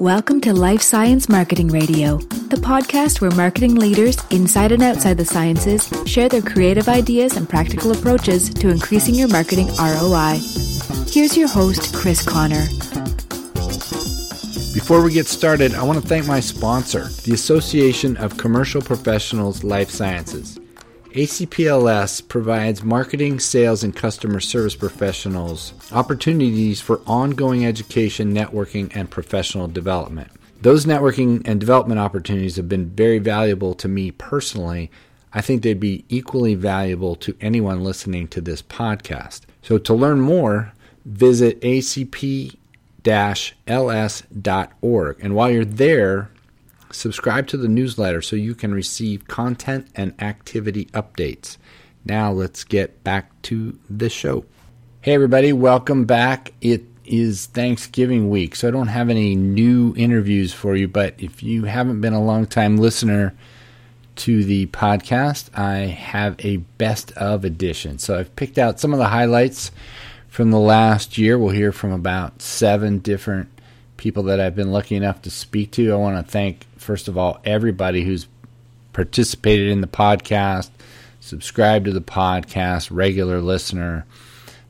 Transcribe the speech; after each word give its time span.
Welcome 0.00 0.42
to 0.42 0.52
Life 0.52 0.82
Science 0.82 1.26
Marketing 1.26 1.68
Radio, 1.68 2.18
the 2.18 2.58
podcast 2.58 3.22
where 3.22 3.30
marketing 3.30 3.76
leaders 3.76 4.18
inside 4.30 4.72
and 4.72 4.82
outside 4.82 5.16
the 5.16 5.24
sciences 5.24 5.90
share 6.04 6.28
their 6.28 6.42
creative 6.42 6.86
ideas 6.86 7.38
and 7.38 7.48
practical 7.48 7.92
approaches 7.92 8.52
to 8.52 8.68
increasing 8.68 9.14
your 9.14 9.28
marketing 9.28 9.68
ROI. 9.78 10.38
Here's 11.08 11.34
your 11.34 11.48
host, 11.48 11.94
Chris 11.94 12.22
Connor. 12.22 12.66
Before 14.74 15.02
we 15.02 15.14
get 15.14 15.28
started, 15.28 15.74
I 15.74 15.82
want 15.82 15.98
to 15.98 16.06
thank 16.06 16.26
my 16.26 16.40
sponsor, 16.40 17.08
the 17.24 17.32
Association 17.32 18.18
of 18.18 18.36
Commercial 18.36 18.82
Professionals 18.82 19.64
Life 19.64 19.88
Sciences. 19.88 20.58
ACPLS 21.16 22.28
provides 22.28 22.84
marketing, 22.84 23.40
sales, 23.40 23.82
and 23.82 23.96
customer 23.96 24.38
service 24.38 24.76
professionals 24.76 25.72
opportunities 25.90 26.82
for 26.82 27.00
ongoing 27.06 27.64
education, 27.64 28.34
networking, 28.34 28.94
and 28.94 29.10
professional 29.10 29.66
development. 29.66 30.30
Those 30.60 30.84
networking 30.84 31.40
and 31.46 31.58
development 31.58 32.00
opportunities 32.00 32.56
have 32.56 32.68
been 32.68 32.90
very 32.90 33.18
valuable 33.18 33.72
to 33.76 33.88
me 33.88 34.10
personally. 34.10 34.90
I 35.32 35.40
think 35.40 35.62
they'd 35.62 35.80
be 35.80 36.04
equally 36.10 36.54
valuable 36.54 37.16
to 37.16 37.34
anyone 37.40 37.82
listening 37.82 38.28
to 38.28 38.42
this 38.42 38.60
podcast. 38.60 39.40
So, 39.62 39.78
to 39.78 39.94
learn 39.94 40.20
more, 40.20 40.74
visit 41.06 41.58
acp 41.62 42.58
ls.org. 43.66 45.16
And 45.22 45.34
while 45.34 45.50
you're 45.50 45.64
there, 45.64 46.30
Subscribe 46.96 47.46
to 47.48 47.58
the 47.58 47.68
newsletter 47.68 48.22
so 48.22 48.36
you 48.36 48.54
can 48.54 48.72
receive 48.72 49.28
content 49.28 49.86
and 49.94 50.14
activity 50.18 50.86
updates. 50.86 51.58
Now 52.06 52.32
let's 52.32 52.64
get 52.64 53.04
back 53.04 53.42
to 53.42 53.78
the 53.90 54.08
show. 54.08 54.46
Hey, 55.02 55.12
everybody, 55.12 55.52
welcome 55.52 56.06
back. 56.06 56.54
It 56.62 56.84
is 57.04 57.46
Thanksgiving 57.46 58.30
week, 58.30 58.56
so 58.56 58.68
I 58.68 58.70
don't 58.70 58.86
have 58.86 59.10
any 59.10 59.34
new 59.34 59.92
interviews 59.94 60.54
for 60.54 60.74
you, 60.74 60.88
but 60.88 61.14
if 61.18 61.42
you 61.42 61.64
haven't 61.64 62.00
been 62.00 62.14
a 62.14 62.24
long 62.24 62.46
time 62.46 62.78
listener 62.78 63.34
to 64.16 64.42
the 64.42 64.64
podcast, 64.68 65.50
I 65.54 65.88
have 65.88 66.36
a 66.38 66.56
best 66.56 67.12
of 67.12 67.44
edition. 67.44 67.98
So 67.98 68.18
I've 68.18 68.34
picked 68.36 68.56
out 68.56 68.80
some 68.80 68.94
of 68.94 68.98
the 68.98 69.08
highlights 69.08 69.70
from 70.28 70.50
the 70.50 70.58
last 70.58 71.18
year. 71.18 71.38
We'll 71.38 71.50
hear 71.50 71.72
from 71.72 71.92
about 71.92 72.40
seven 72.40 73.00
different 73.00 73.50
people 73.96 74.24
that 74.24 74.40
I've 74.40 74.56
been 74.56 74.72
lucky 74.72 74.96
enough 74.96 75.22
to 75.22 75.30
speak 75.30 75.70
to. 75.72 75.92
I 75.92 75.96
want 75.96 76.24
to 76.24 76.30
thank, 76.30 76.66
first 76.76 77.08
of 77.08 77.16
all, 77.16 77.40
everybody 77.44 78.04
who's 78.04 78.26
participated 78.92 79.68
in 79.68 79.80
the 79.80 79.86
podcast, 79.86 80.70
subscribed 81.20 81.86
to 81.86 81.92
the 81.92 82.00
podcast, 82.00 82.88
regular 82.90 83.40
listener. 83.40 84.04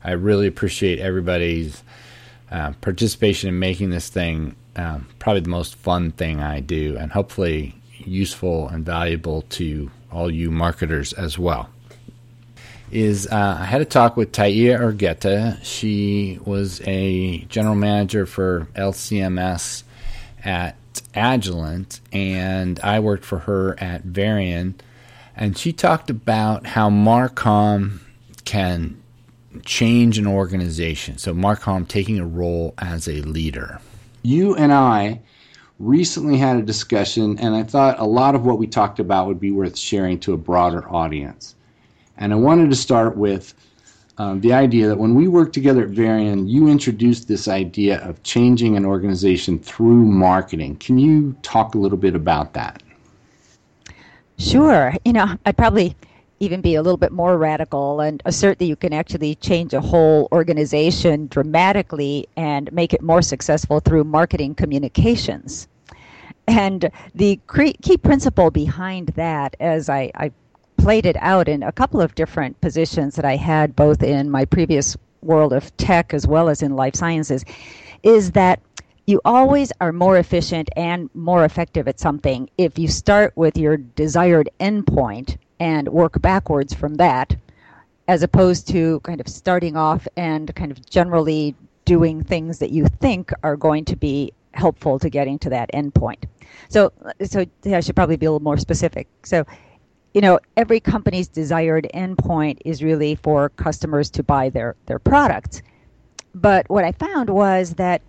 I 0.03 0.11
really 0.11 0.47
appreciate 0.47 0.99
everybody's 0.99 1.83
uh, 2.51 2.71
participation 2.81 3.49
in 3.49 3.59
making 3.59 3.89
this 3.89 4.09
thing 4.09 4.55
um, 4.75 5.07
probably 5.19 5.41
the 5.41 5.49
most 5.49 5.75
fun 5.75 6.11
thing 6.11 6.39
I 6.39 6.59
do, 6.59 6.97
and 6.97 7.11
hopefully 7.11 7.75
useful 7.97 8.69
and 8.69 8.85
valuable 8.85 9.41
to 9.41 9.91
all 10.11 10.31
you 10.31 10.51
marketers 10.51 11.13
as 11.13 11.37
well 11.39 11.69
is 12.91 13.27
uh, 13.27 13.57
I 13.59 13.65
had 13.65 13.81
a 13.81 13.85
talk 13.85 14.15
with 14.15 14.31
Taya 14.31 14.79
Argueta. 14.79 15.59
She 15.63 16.39
was 16.45 16.81
a 16.85 17.39
general 17.49 17.75
manager 17.75 18.25
for 18.25 18.67
LCMS 18.75 19.83
at 20.43 20.75
Agilent, 21.13 21.99
and 22.11 22.79
I 22.81 22.99
worked 22.99 23.25
for 23.25 23.39
her 23.39 23.75
at 23.79 24.03
Varian. 24.03 24.75
And 25.35 25.57
she 25.57 25.71
talked 25.71 26.09
about 26.09 26.65
how 26.65 26.89
Marcom 26.89 27.99
can 28.45 29.01
change 29.65 30.17
an 30.17 30.27
organization. 30.27 31.17
So, 31.17 31.33
Marcom 31.33 31.87
taking 31.87 32.19
a 32.19 32.25
role 32.25 32.73
as 32.77 33.07
a 33.07 33.21
leader. 33.21 33.79
You 34.23 34.55
and 34.55 34.73
I 34.73 35.21
recently 35.79 36.37
had 36.37 36.57
a 36.57 36.61
discussion, 36.63 37.37
and 37.39 37.55
I 37.55 37.63
thought 37.63 37.99
a 37.99 38.05
lot 38.05 38.33
of 38.33 38.45
what 38.45 38.57
we 38.57 38.67
talked 38.67 38.99
about 38.99 39.27
would 39.27 39.39
be 39.39 39.51
worth 39.51 39.77
sharing 39.77 40.19
to 40.21 40.33
a 40.33 40.37
broader 40.37 40.89
audience. 40.91 41.55
And 42.17 42.33
I 42.33 42.35
wanted 42.35 42.69
to 42.69 42.75
start 42.75 43.15
with 43.15 43.53
um, 44.17 44.41
the 44.41 44.53
idea 44.53 44.87
that 44.87 44.97
when 44.97 45.13
we 45.13 45.27
worked 45.27 45.53
together 45.53 45.83
at 45.83 45.89
Varian, 45.89 46.47
you 46.47 46.67
introduced 46.67 47.27
this 47.27 47.47
idea 47.47 47.99
of 47.99 48.23
changing 48.23 48.75
an 48.75 48.85
organization 48.85 49.59
through 49.59 50.05
marketing. 50.05 50.77
Can 50.77 50.97
you 50.97 51.35
talk 51.43 51.75
a 51.75 51.77
little 51.77 51.97
bit 51.97 52.15
about 52.15 52.53
that? 52.53 52.81
Sure. 54.39 54.93
You 55.05 55.13
know, 55.13 55.37
I'd 55.45 55.57
probably 55.57 55.95
even 56.39 56.61
be 56.61 56.75
a 56.75 56.81
little 56.81 56.97
bit 56.97 57.11
more 57.11 57.37
radical 57.37 57.99
and 57.99 58.21
assert 58.25 58.59
that 58.59 58.65
you 58.65 58.75
can 58.75 58.93
actually 58.93 59.35
change 59.35 59.73
a 59.73 59.81
whole 59.81 60.27
organization 60.31 61.27
dramatically 61.27 62.27
and 62.35 62.71
make 62.71 62.93
it 62.93 63.01
more 63.01 63.21
successful 63.21 63.79
through 63.79 64.03
marketing 64.03 64.53
communications. 64.53 65.67
And 66.47 66.89
the 67.13 67.39
key 67.81 67.97
principle 67.97 68.51
behind 68.51 69.09
that, 69.09 69.55
as 69.59 69.89
I, 69.89 70.11
I 70.15 70.31
played 70.87 71.05
it 71.05 71.17
out 71.19 71.49
in 71.49 71.63
a 71.63 71.71
couple 71.73 71.99
of 71.99 72.15
different 72.15 72.61
positions 72.61 73.17
that 73.17 73.25
I 73.25 73.35
had 73.35 73.75
both 73.75 74.01
in 74.01 74.31
my 74.31 74.45
previous 74.45 74.95
world 75.21 75.51
of 75.51 75.75
tech 75.75 76.13
as 76.13 76.25
well 76.25 76.47
as 76.47 76.61
in 76.61 76.77
life 76.77 76.95
sciences 76.95 77.43
is 78.03 78.31
that 78.31 78.61
you 79.05 79.19
always 79.25 79.73
are 79.81 79.91
more 79.91 80.15
efficient 80.15 80.69
and 80.77 81.09
more 81.13 81.43
effective 81.43 81.89
at 81.89 81.99
something 81.99 82.49
if 82.57 82.79
you 82.79 82.87
start 82.87 83.33
with 83.35 83.57
your 83.57 83.75
desired 83.75 84.49
endpoint 84.61 85.35
and 85.59 85.89
work 85.89 86.21
backwards 86.21 86.73
from 86.73 86.95
that 86.95 87.35
as 88.07 88.23
opposed 88.23 88.65
to 88.69 89.01
kind 89.01 89.19
of 89.19 89.27
starting 89.27 89.75
off 89.75 90.07
and 90.15 90.55
kind 90.55 90.71
of 90.71 90.89
generally 90.89 91.53
doing 91.83 92.23
things 92.23 92.59
that 92.59 92.71
you 92.71 92.85
think 93.01 93.33
are 93.43 93.57
going 93.57 93.83
to 93.83 93.97
be 93.97 94.31
helpful 94.53 94.99
to 94.99 95.09
getting 95.09 95.37
to 95.37 95.49
that 95.49 95.69
endpoint. 95.73 96.23
So, 96.69 96.93
so 97.25 97.45
I 97.65 97.81
should 97.81 97.97
probably 97.97 98.15
be 98.15 98.25
a 98.25 98.31
little 98.31 98.41
more 98.43 98.57
specific. 98.57 99.07
So, 99.23 99.45
you 100.13 100.21
know, 100.21 100.39
every 100.55 100.79
company's 100.79 101.27
desired 101.27 101.87
endpoint 101.93 102.57
is 102.65 102.83
really 102.83 103.15
for 103.15 103.49
customers 103.49 104.09
to 104.11 104.23
buy 104.23 104.49
their, 104.49 104.75
their 104.85 104.99
products. 104.99 105.61
But 106.33 106.69
what 106.69 106.83
I 106.83 106.91
found 106.91 107.29
was 107.29 107.75
that 107.75 108.01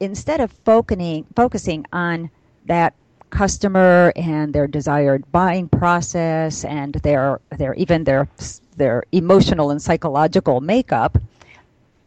instead 0.00 0.40
of 0.40 0.52
focusing, 0.64 1.26
focusing 1.36 1.86
on 1.92 2.30
that 2.66 2.94
customer 3.30 4.12
and 4.16 4.54
their 4.54 4.66
desired 4.66 5.24
buying 5.32 5.68
process 5.68 6.64
and 6.64 6.94
their, 6.96 7.40
their 7.56 7.74
even 7.74 8.04
their, 8.04 8.28
their 8.76 9.04
emotional 9.12 9.70
and 9.70 9.80
psychological 9.80 10.60
makeup, 10.60 11.18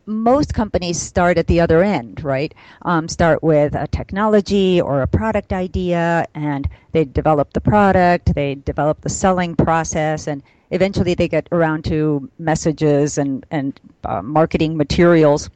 most 0.07 0.53
companies 0.53 0.99
start 0.99 1.37
at 1.37 1.47
the 1.47 1.59
other 1.59 1.83
end, 1.83 2.23
right? 2.23 2.53
Um, 2.83 3.07
start 3.09 3.43
with 3.43 3.75
a 3.75 3.87
technology 3.87 4.81
or 4.81 5.01
a 5.01 5.07
product 5.07 5.51
idea, 5.51 6.25
and 6.33 6.67
they 6.93 7.03
develop 7.05 7.53
the 7.53 7.61
product, 7.61 8.33
they 8.33 8.55
develop 8.55 9.01
the 9.01 9.09
selling 9.09 9.55
process, 9.55 10.27
and 10.27 10.41
eventually 10.71 11.13
they 11.13 11.27
get 11.27 11.47
around 11.51 11.83
to 11.85 12.29
messages 12.39 13.17
and 13.17 13.45
and 13.51 13.79
uh, 14.05 14.21
marketing 14.21 14.77
materials. 14.77 15.49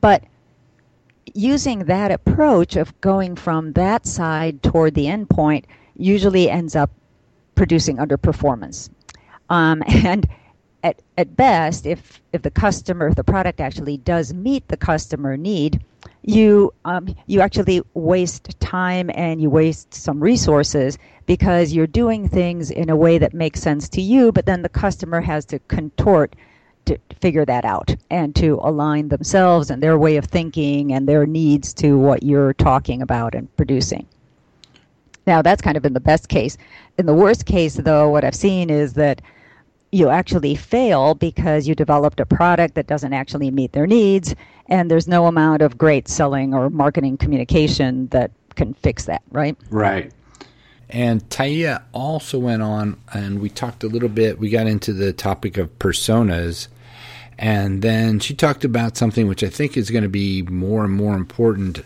But 0.00 0.24
using 1.34 1.84
that 1.84 2.10
approach 2.10 2.76
of 2.76 3.00
going 3.00 3.36
from 3.36 3.72
that 3.74 4.06
side 4.06 4.62
toward 4.62 4.94
the 4.94 5.06
endpoint 5.06 5.64
usually 5.96 6.50
ends 6.50 6.74
up 6.74 6.90
producing 7.54 7.98
underperformance. 7.98 8.90
Um, 9.48 9.82
and 9.88 10.28
at, 10.82 11.00
at 11.16 11.36
best, 11.36 11.86
if, 11.86 12.20
if 12.32 12.42
the 12.42 12.50
customer, 12.50 13.08
if 13.08 13.16
the 13.16 13.24
product 13.24 13.60
actually 13.60 13.96
does 13.98 14.32
meet 14.32 14.66
the 14.68 14.76
customer 14.76 15.36
need, 15.36 15.82
you, 16.22 16.72
um, 16.84 17.14
you 17.26 17.40
actually 17.40 17.82
waste 17.94 18.58
time 18.60 19.10
and 19.14 19.40
you 19.40 19.50
waste 19.50 19.92
some 19.94 20.20
resources 20.20 20.98
because 21.26 21.72
you're 21.72 21.86
doing 21.86 22.28
things 22.28 22.70
in 22.70 22.90
a 22.90 22.96
way 22.96 23.18
that 23.18 23.34
makes 23.34 23.60
sense 23.60 23.88
to 23.88 24.00
you, 24.00 24.32
but 24.32 24.46
then 24.46 24.62
the 24.62 24.68
customer 24.68 25.20
has 25.20 25.44
to 25.46 25.58
contort 25.60 26.34
to 26.84 26.98
figure 27.20 27.44
that 27.44 27.64
out 27.64 27.94
and 28.10 28.34
to 28.36 28.58
align 28.62 29.08
themselves 29.08 29.70
and 29.70 29.82
their 29.82 29.98
way 29.98 30.16
of 30.16 30.24
thinking 30.24 30.92
and 30.92 31.06
their 31.06 31.26
needs 31.26 31.74
to 31.74 31.98
what 31.98 32.22
you're 32.22 32.54
talking 32.54 33.02
about 33.02 33.34
and 33.34 33.54
producing. 33.56 34.06
Now, 35.26 35.42
that's 35.42 35.60
kind 35.60 35.76
of 35.76 35.84
in 35.84 35.92
the 35.92 36.00
best 36.00 36.30
case. 36.30 36.56
In 36.96 37.04
the 37.04 37.12
worst 37.12 37.44
case, 37.44 37.74
though, 37.74 38.08
what 38.08 38.24
I've 38.24 38.34
seen 38.34 38.70
is 38.70 38.94
that 38.94 39.20
you 39.90 40.08
actually 40.08 40.54
fail 40.54 41.14
because 41.14 41.66
you 41.66 41.74
developed 41.74 42.20
a 42.20 42.26
product 42.26 42.74
that 42.74 42.86
doesn't 42.86 43.12
actually 43.12 43.50
meet 43.50 43.72
their 43.72 43.86
needs 43.86 44.34
and 44.66 44.90
there's 44.90 45.08
no 45.08 45.26
amount 45.26 45.62
of 45.62 45.78
great 45.78 46.08
selling 46.08 46.52
or 46.52 46.68
marketing 46.68 47.16
communication 47.16 48.06
that 48.08 48.30
can 48.54 48.74
fix 48.74 49.06
that 49.06 49.22
right? 49.30 49.56
Right. 49.70 50.12
And 50.90 51.26
Taya 51.28 51.82
also 51.92 52.38
went 52.38 52.62
on 52.62 53.00
and 53.12 53.40
we 53.40 53.50
talked 53.50 53.82
a 53.84 53.88
little 53.88 54.08
bit 54.08 54.38
we 54.38 54.50
got 54.50 54.66
into 54.66 54.92
the 54.92 55.12
topic 55.12 55.56
of 55.56 55.78
personas 55.78 56.68
and 57.38 57.82
then 57.82 58.18
she 58.18 58.34
talked 58.34 58.64
about 58.64 58.96
something 58.96 59.26
which 59.26 59.42
I 59.42 59.48
think 59.48 59.76
is 59.76 59.90
going 59.90 60.02
to 60.02 60.08
be 60.08 60.42
more 60.42 60.84
and 60.84 60.92
more 60.92 61.14
important 61.14 61.84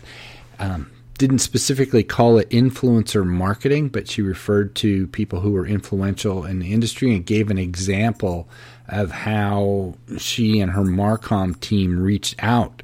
um, 0.59 0.89
didn't 1.17 1.39
specifically 1.39 2.03
call 2.03 2.37
it 2.37 2.49
influencer 2.49 3.25
marketing, 3.25 3.89
but 3.89 4.07
she 4.07 4.21
referred 4.21 4.75
to 4.75 5.07
people 5.07 5.41
who 5.41 5.51
were 5.51 5.65
influential 5.65 6.45
in 6.45 6.59
the 6.59 6.73
industry 6.73 7.13
and 7.13 7.25
gave 7.25 7.51
an 7.51 7.57
example 7.57 8.47
of 8.87 9.11
how 9.11 9.95
she 10.17 10.59
and 10.59 10.71
her 10.71 10.81
Marcom 10.81 11.59
team 11.59 11.99
reached 11.99 12.35
out 12.39 12.83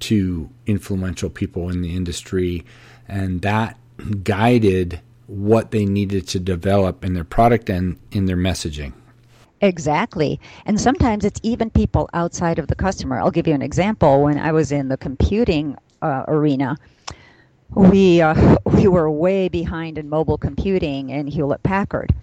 to 0.00 0.48
influential 0.66 1.30
people 1.30 1.68
in 1.70 1.82
the 1.82 1.94
industry, 1.94 2.64
and 3.06 3.42
that 3.42 3.76
guided 4.22 5.00
what 5.26 5.70
they 5.70 5.84
needed 5.84 6.26
to 6.26 6.40
develop 6.40 7.04
in 7.04 7.14
their 7.14 7.24
product 7.24 7.70
and 7.70 7.98
in 8.10 8.26
their 8.26 8.36
messaging. 8.36 8.92
Exactly. 9.60 10.40
And 10.64 10.80
sometimes 10.80 11.24
it's 11.24 11.38
even 11.42 11.70
people 11.70 12.08
outside 12.14 12.58
of 12.58 12.68
the 12.68 12.74
customer. 12.74 13.20
I'll 13.20 13.30
give 13.30 13.46
you 13.46 13.54
an 13.54 13.62
example. 13.62 14.22
When 14.22 14.38
I 14.38 14.52
was 14.52 14.72
in 14.72 14.88
the 14.88 14.96
computing 14.96 15.76
uh, 16.02 16.24
arena, 16.28 16.78
we, 17.74 18.20
uh, 18.20 18.56
we 18.64 18.88
were 18.88 19.10
way 19.10 19.48
behind 19.48 19.98
in 19.98 20.08
mobile 20.08 20.38
computing 20.38 21.10
in 21.10 21.26
Hewlett 21.26 21.62
Packard. 21.62 22.14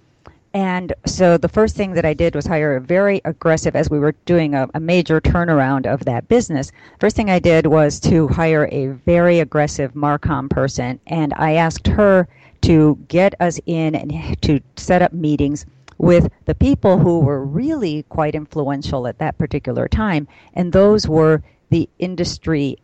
And 0.54 0.94
so 1.06 1.38
the 1.38 1.50
first 1.50 1.76
thing 1.76 1.94
that 1.94 2.06
I 2.06 2.14
did 2.14 2.34
was 2.34 2.48
hire 2.48 2.76
a 2.76 2.82
very 2.82 3.22
aggressive, 3.26 3.76
as 3.76 3.90
we 3.90 4.00
were 4.00 4.14
doing 4.26 4.56
a, 4.56 4.68
a, 4.74 4.80
major 4.80 5.22
turnaround 5.22 5.86
of 5.86 6.06
that 6.06 6.28
business. 6.28 6.72
First 7.00 7.16
thing 7.16 7.30
I 7.30 7.38
did 7.38 7.68
was 7.68 8.00
to 8.02 8.28
hire 8.28 8.68
a 8.72 8.88
very 8.88 9.40
aggressive 9.40 9.94
Marcom 9.94 10.50
person, 10.50 11.00
and 11.06 11.34
I 11.36 11.54
asked 11.54 11.88
her 11.88 12.28
to 12.62 12.98
get 13.08 13.36
us 13.40 13.60
in 13.68 13.94
and 13.94 14.42
to 14.42 14.60
set 14.78 15.02
up 15.02 15.14
meetings 15.14 15.66
with 16.00 16.32
the 16.46 16.56
people 16.56 16.98
who 16.98 17.20
were 17.20 17.44
really 17.44 18.04
quite 18.10 18.34
influential 18.34 19.06
at 19.06 19.20
that 19.20 19.38
particular 19.38 19.88
time, 19.88 20.28
and 20.54 20.74
those 20.74 21.08
were 21.08 21.44
the 21.70 21.90
industry 22.00 22.78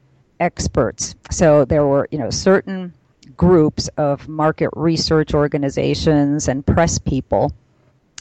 experts. 0.43 1.15
So 1.31 1.63
there 1.63 1.85
were, 1.87 2.07
you 2.11 2.19
know, 2.19 2.29
certain 2.29 2.93
groups 3.37 3.87
of 3.97 4.27
market 4.27 4.69
research 4.75 5.33
organizations 5.33 6.47
and 6.49 6.65
press 6.65 6.99
people 6.99 7.53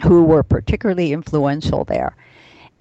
who 0.04 0.22
were 0.24 0.44
particularly 0.44 1.12
influential 1.12 1.84
there. 1.84 2.16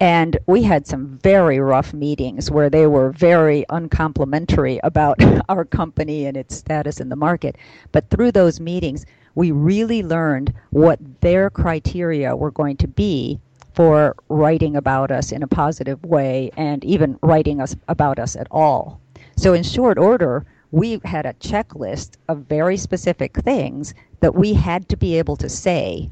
And 0.00 0.38
we 0.46 0.62
had 0.62 0.86
some 0.86 1.18
very 1.22 1.58
rough 1.58 1.92
meetings 1.92 2.50
where 2.50 2.70
they 2.70 2.86
were 2.86 3.10
very 3.12 3.64
uncomplimentary 3.68 4.80
about 4.82 5.18
our 5.48 5.64
company 5.64 6.26
and 6.26 6.36
its 6.36 6.56
status 6.56 7.00
in 7.00 7.08
the 7.08 7.16
market. 7.16 7.56
But 7.92 8.10
through 8.10 8.32
those 8.32 8.60
meetings, 8.60 9.06
we 9.34 9.50
really 9.50 10.02
learned 10.02 10.52
what 10.70 10.98
their 11.20 11.50
criteria 11.50 12.36
were 12.36 12.50
going 12.50 12.76
to 12.78 12.88
be 12.88 13.38
for 13.74 14.14
writing 14.28 14.76
about 14.76 15.10
us 15.10 15.32
in 15.32 15.42
a 15.42 15.48
positive 15.48 16.02
way 16.04 16.50
and 16.56 16.84
even 16.84 17.18
writing 17.22 17.60
us 17.60 17.74
about 17.88 18.18
us 18.18 18.36
at 18.36 18.46
all. 18.50 19.01
So 19.36 19.54
in 19.54 19.62
short 19.62 19.98
order, 19.98 20.44
we 20.70 21.00
had 21.04 21.26
a 21.26 21.34
checklist 21.34 22.12
of 22.28 22.46
very 22.48 22.76
specific 22.76 23.36
things 23.36 23.94
that 24.20 24.34
we 24.34 24.54
had 24.54 24.88
to 24.88 24.96
be 24.96 25.18
able 25.18 25.36
to 25.36 25.48
say. 25.48 26.10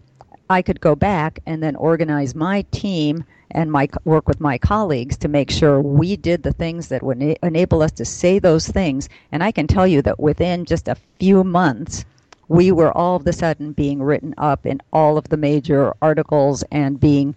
I 0.50 0.62
could 0.62 0.80
go 0.80 0.94
back 0.94 1.40
and 1.46 1.62
then 1.62 1.76
organize 1.76 2.34
my 2.34 2.62
team 2.70 3.24
and 3.52 3.70
my 3.70 3.88
work 4.04 4.28
with 4.28 4.40
my 4.40 4.58
colleagues 4.58 5.16
to 5.18 5.28
make 5.28 5.50
sure 5.50 5.80
we 5.80 6.16
did 6.16 6.42
the 6.42 6.52
things 6.52 6.88
that 6.88 7.02
would 7.02 7.22
enable 7.42 7.82
us 7.82 7.92
to 7.92 8.04
say 8.04 8.38
those 8.38 8.68
things. 8.68 9.08
And 9.32 9.42
I 9.42 9.52
can 9.52 9.66
tell 9.66 9.86
you 9.86 10.02
that 10.02 10.20
within 10.20 10.64
just 10.64 10.88
a 10.88 10.96
few 11.18 11.44
months, 11.44 12.04
we 12.48 12.72
were 12.72 12.96
all 12.96 13.16
of 13.16 13.26
a 13.26 13.32
sudden 13.32 13.72
being 13.72 14.02
written 14.02 14.34
up 14.38 14.66
in 14.66 14.80
all 14.92 15.16
of 15.16 15.28
the 15.28 15.36
major 15.36 15.94
articles 16.02 16.64
and 16.72 16.98
being 16.98 17.34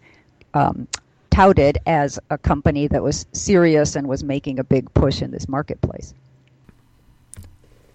um, 0.56 0.88
touted 1.34 1.80
as 1.88 2.20
a 2.30 2.38
company 2.38 2.88
that 2.88 3.02
was 3.02 3.26
serious 3.34 3.96
and 3.96 4.08
was 4.08 4.24
making 4.24 4.60
a 4.60 4.64
big 4.64 4.94
push 4.94 5.22
in 5.22 5.32
this 5.32 5.50
marketplace. 5.50 6.14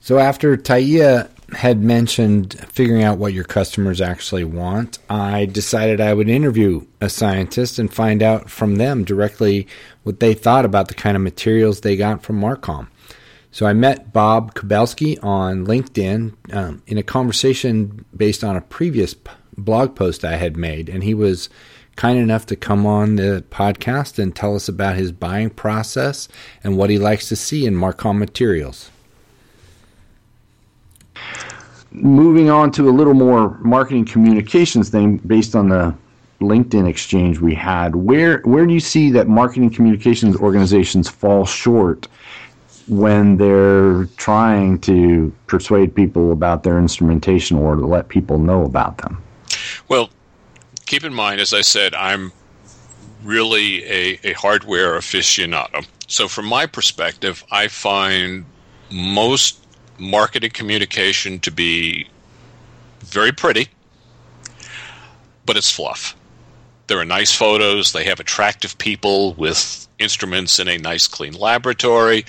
So 0.01 0.19
after 0.19 0.57
Taya 0.57 1.29
had 1.55 1.83
mentioned 1.83 2.55
figuring 2.69 3.03
out 3.03 3.19
what 3.19 3.33
your 3.33 3.45
customers 3.45 4.01
actually 4.01 4.45
want, 4.45 4.99
I 5.09 5.47
decided 5.47 6.01
I 6.01 6.15
would 6.15 6.29
interview 6.29 6.85
a 7.01 7.09
scientist 7.09 7.79
and 7.79 7.93
find 7.93 8.23
out 8.23 8.51
from 8.51 8.77
them 8.77 9.05
directly 9.05 9.67
what 10.03 10.21
they 10.21 10.35
thought 10.35 10.65
about 10.65 10.89
the 10.89 10.95
kind 10.95 11.17
of 11.17 11.23
materials 11.23 11.81
they 11.81 11.97
got 11.97 12.23
from 12.23 12.41
Marcom. 12.41 12.89
So 13.51 13.67
I 13.67 13.73
met 13.73 14.13
Bob 14.13 14.55
Kubelski 14.55 15.23
on 15.25 15.67
LinkedIn 15.67 16.55
um, 16.55 16.83
in 16.87 16.99
a 16.99 17.03
conversation 17.03 18.05
based 18.17 18.45
on 18.45 18.57
a 18.57 18.61
previous 18.61 19.15
blog 19.57 19.97
post 19.97 20.25
I 20.25 20.37
had 20.37 20.57
made, 20.57 20.89
and 20.89 21.03
he 21.03 21.15
was 21.15 21.49
kind 21.99 22.17
enough 22.17 22.47
to 22.47 22.55
come 22.55 22.87
on 22.87 23.17
the 23.17 23.45
podcast 23.51 24.21
and 24.21 24.35
tell 24.35 24.55
us 24.55 24.69
about 24.69 24.95
his 24.95 25.11
buying 25.11 25.51
process 25.51 26.29
and 26.63 26.77
what 26.77 26.91
he 26.91 26.97
likes 26.97 27.29
to 27.29 27.35
see 27.35 27.67
in 27.67 27.75
Marcom 27.75 28.19
materials. 28.19 28.89
Moving 31.91 32.51
on 32.51 32.71
to 32.73 32.89
a 32.89 32.93
little 32.93 33.15
more 33.15 33.59
marketing 33.59 34.05
communications 34.05 34.91
thing 34.91 35.17
based 35.27 35.57
on 35.57 35.71
the 35.71 35.93
LinkedIn 36.41 36.89
exchange 36.89 37.41
we 37.41 37.53
had, 37.53 37.97
where 37.97 38.43
where 38.43 38.65
do 38.65 38.73
you 38.73 38.79
see 38.79 39.11
that 39.11 39.27
marketing 39.27 39.71
communications 39.71 40.37
organizations 40.37 41.09
fall 41.09 41.45
short 41.45 42.07
when 42.87 43.39
they're 43.39 44.05
trying 44.17 44.79
to 44.83 45.33
persuade 45.49 45.97
people 45.97 46.31
about 46.31 46.63
their 46.63 46.79
instrumentation 46.79 47.59
or 47.59 47.75
to 47.75 47.85
let 47.85 48.09
people 48.09 48.39
know 48.39 48.65
about 48.65 48.99
them? 48.99 49.21
Well, 49.89 50.11
keep 50.89 51.05
in 51.05 51.15
mind, 51.15 51.41
as 51.41 51.53
I 51.53 51.61
said, 51.61 51.95
I'm 51.95 52.33
really 53.23 53.85
a, 53.85 54.21
a 54.25 54.33
hardware 54.33 54.95
aficionado. 54.95 55.87
So, 56.09 56.27
from 56.27 56.47
my 56.47 56.67
perspective, 56.67 57.45
I 57.51 57.69
find 57.69 58.47
most 58.91 59.65
marketing 59.99 60.51
communication 60.51 61.39
to 61.41 61.51
be 61.51 62.09
very 63.01 63.33
pretty, 63.33 63.69
but 65.45 65.57
it's 65.57 65.71
fluff. 65.71 66.17
There 66.87 66.99
are 66.99 67.05
nice 67.05 67.35
photos, 67.35 67.93
they 67.93 68.05
have 68.05 68.19
attractive 68.19 68.79
people 68.79 69.35
with 69.35 69.87
instruments 69.99 70.59
in 70.59 70.69
a 70.69 70.79
nice, 70.79 71.07
clean 71.07 71.35
laboratory. 71.35 72.25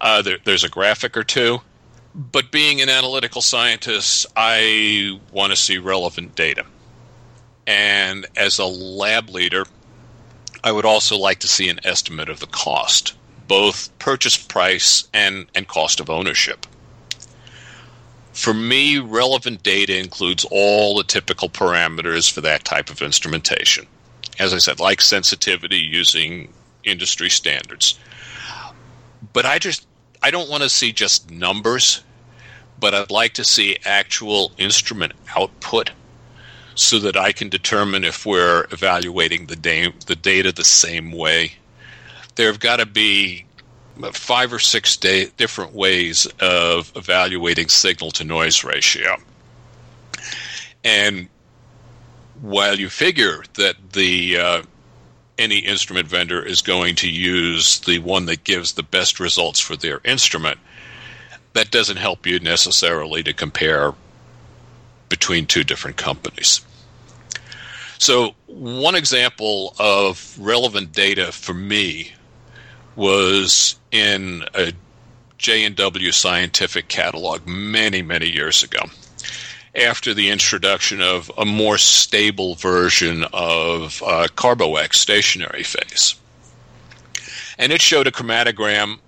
Uh, 0.00 0.22
there, 0.22 0.38
there's 0.44 0.62
a 0.62 0.68
graphic 0.68 1.16
or 1.16 1.24
two. 1.24 1.60
But 2.14 2.52
being 2.52 2.80
an 2.80 2.88
analytical 2.88 3.40
scientist, 3.40 4.26
I 4.36 5.18
want 5.32 5.50
to 5.50 5.56
see 5.56 5.78
relevant 5.78 6.36
data. 6.36 6.64
And 7.66 8.26
as 8.36 8.58
a 8.58 8.66
lab 8.66 9.30
leader, 9.30 9.64
I 10.62 10.72
would 10.72 10.84
also 10.84 11.16
like 11.16 11.40
to 11.40 11.48
see 11.48 11.68
an 11.68 11.80
estimate 11.84 12.28
of 12.28 12.40
the 12.40 12.46
cost, 12.46 13.14
both 13.48 13.96
purchase 13.98 14.36
price 14.36 15.08
and, 15.12 15.46
and 15.54 15.68
cost 15.68 16.00
of 16.00 16.10
ownership. 16.10 16.66
For 18.32 18.52
me, 18.52 18.98
relevant 18.98 19.62
data 19.62 19.96
includes 19.96 20.44
all 20.50 20.96
the 20.96 21.04
typical 21.04 21.48
parameters 21.48 22.30
for 22.30 22.40
that 22.40 22.64
type 22.64 22.90
of 22.90 23.00
instrumentation. 23.00 23.86
As 24.38 24.52
I 24.52 24.58
said, 24.58 24.80
like 24.80 25.00
sensitivity 25.00 25.78
using 25.78 26.52
industry 26.82 27.30
standards. 27.30 27.98
But 29.32 29.46
I 29.46 29.58
just 29.58 29.86
I 30.22 30.30
don't 30.30 30.50
want 30.50 30.62
to 30.62 30.68
see 30.68 30.92
just 30.92 31.30
numbers, 31.30 32.02
but 32.80 32.94
I'd 32.94 33.10
like 33.10 33.34
to 33.34 33.44
see 33.44 33.78
actual 33.84 34.52
instrument 34.58 35.12
output 35.36 35.90
so 36.74 36.98
that 36.98 37.16
I 37.16 37.32
can 37.32 37.48
determine 37.48 38.04
if 38.04 38.26
we're 38.26 38.66
evaluating 38.70 39.46
the, 39.46 39.56
da- 39.56 39.92
the 40.06 40.16
data 40.16 40.52
the 40.52 40.64
same 40.64 41.12
way. 41.12 41.52
There 42.34 42.48
have 42.48 42.60
got 42.60 42.76
to 42.76 42.86
be 42.86 43.46
five 44.12 44.52
or 44.52 44.58
six 44.58 44.96
day- 44.96 45.30
different 45.36 45.72
ways 45.72 46.26
of 46.40 46.92
evaluating 46.96 47.68
signal 47.68 48.10
to 48.12 48.24
noise 48.24 48.64
ratio. 48.64 49.16
And 50.82 51.28
while 52.40 52.78
you 52.78 52.88
figure 52.88 53.44
that 53.54 53.76
the 53.92 54.38
uh, 54.38 54.62
any 55.38 55.58
instrument 55.58 56.08
vendor 56.08 56.42
is 56.42 56.60
going 56.60 56.96
to 56.96 57.08
use 57.08 57.80
the 57.80 57.98
one 58.00 58.26
that 58.26 58.44
gives 58.44 58.72
the 58.72 58.82
best 58.82 59.18
results 59.20 59.60
for 59.60 59.76
their 59.76 60.00
instrument, 60.04 60.58
that 61.54 61.70
doesn't 61.70 61.96
help 61.96 62.26
you 62.26 62.40
necessarily 62.40 63.22
to 63.22 63.32
compare 63.32 63.94
between 65.08 65.46
two 65.46 65.64
different 65.64 65.96
companies. 65.96 66.60
So, 67.98 68.34
one 68.46 68.94
example 68.94 69.74
of 69.78 70.36
relevant 70.38 70.92
data 70.92 71.32
for 71.32 71.54
me 71.54 72.12
was 72.96 73.76
in 73.90 74.44
a 74.54 74.72
J&W 75.38 76.12
scientific 76.12 76.88
catalog 76.88 77.46
many, 77.46 78.02
many 78.02 78.30
years 78.30 78.62
ago 78.62 78.80
after 79.76 80.14
the 80.14 80.30
introduction 80.30 81.00
of 81.00 81.30
a 81.36 81.44
more 81.44 81.78
stable 81.78 82.54
version 82.54 83.24
of 83.32 84.02
uh, 84.02 84.28
Carbowax 84.36 84.94
stationary 84.94 85.64
phase. 85.64 86.14
And 87.58 87.72
it 87.72 87.80
showed 87.80 88.06
a 88.06 88.12
chromatogram 88.12 88.98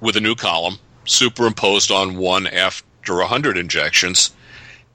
with 0.00 0.16
a 0.16 0.20
new 0.20 0.34
column 0.34 0.78
superimposed 1.04 1.90
on 1.90 2.16
one 2.16 2.46
after 2.46 3.16
100 3.16 3.56
injections 3.56 4.30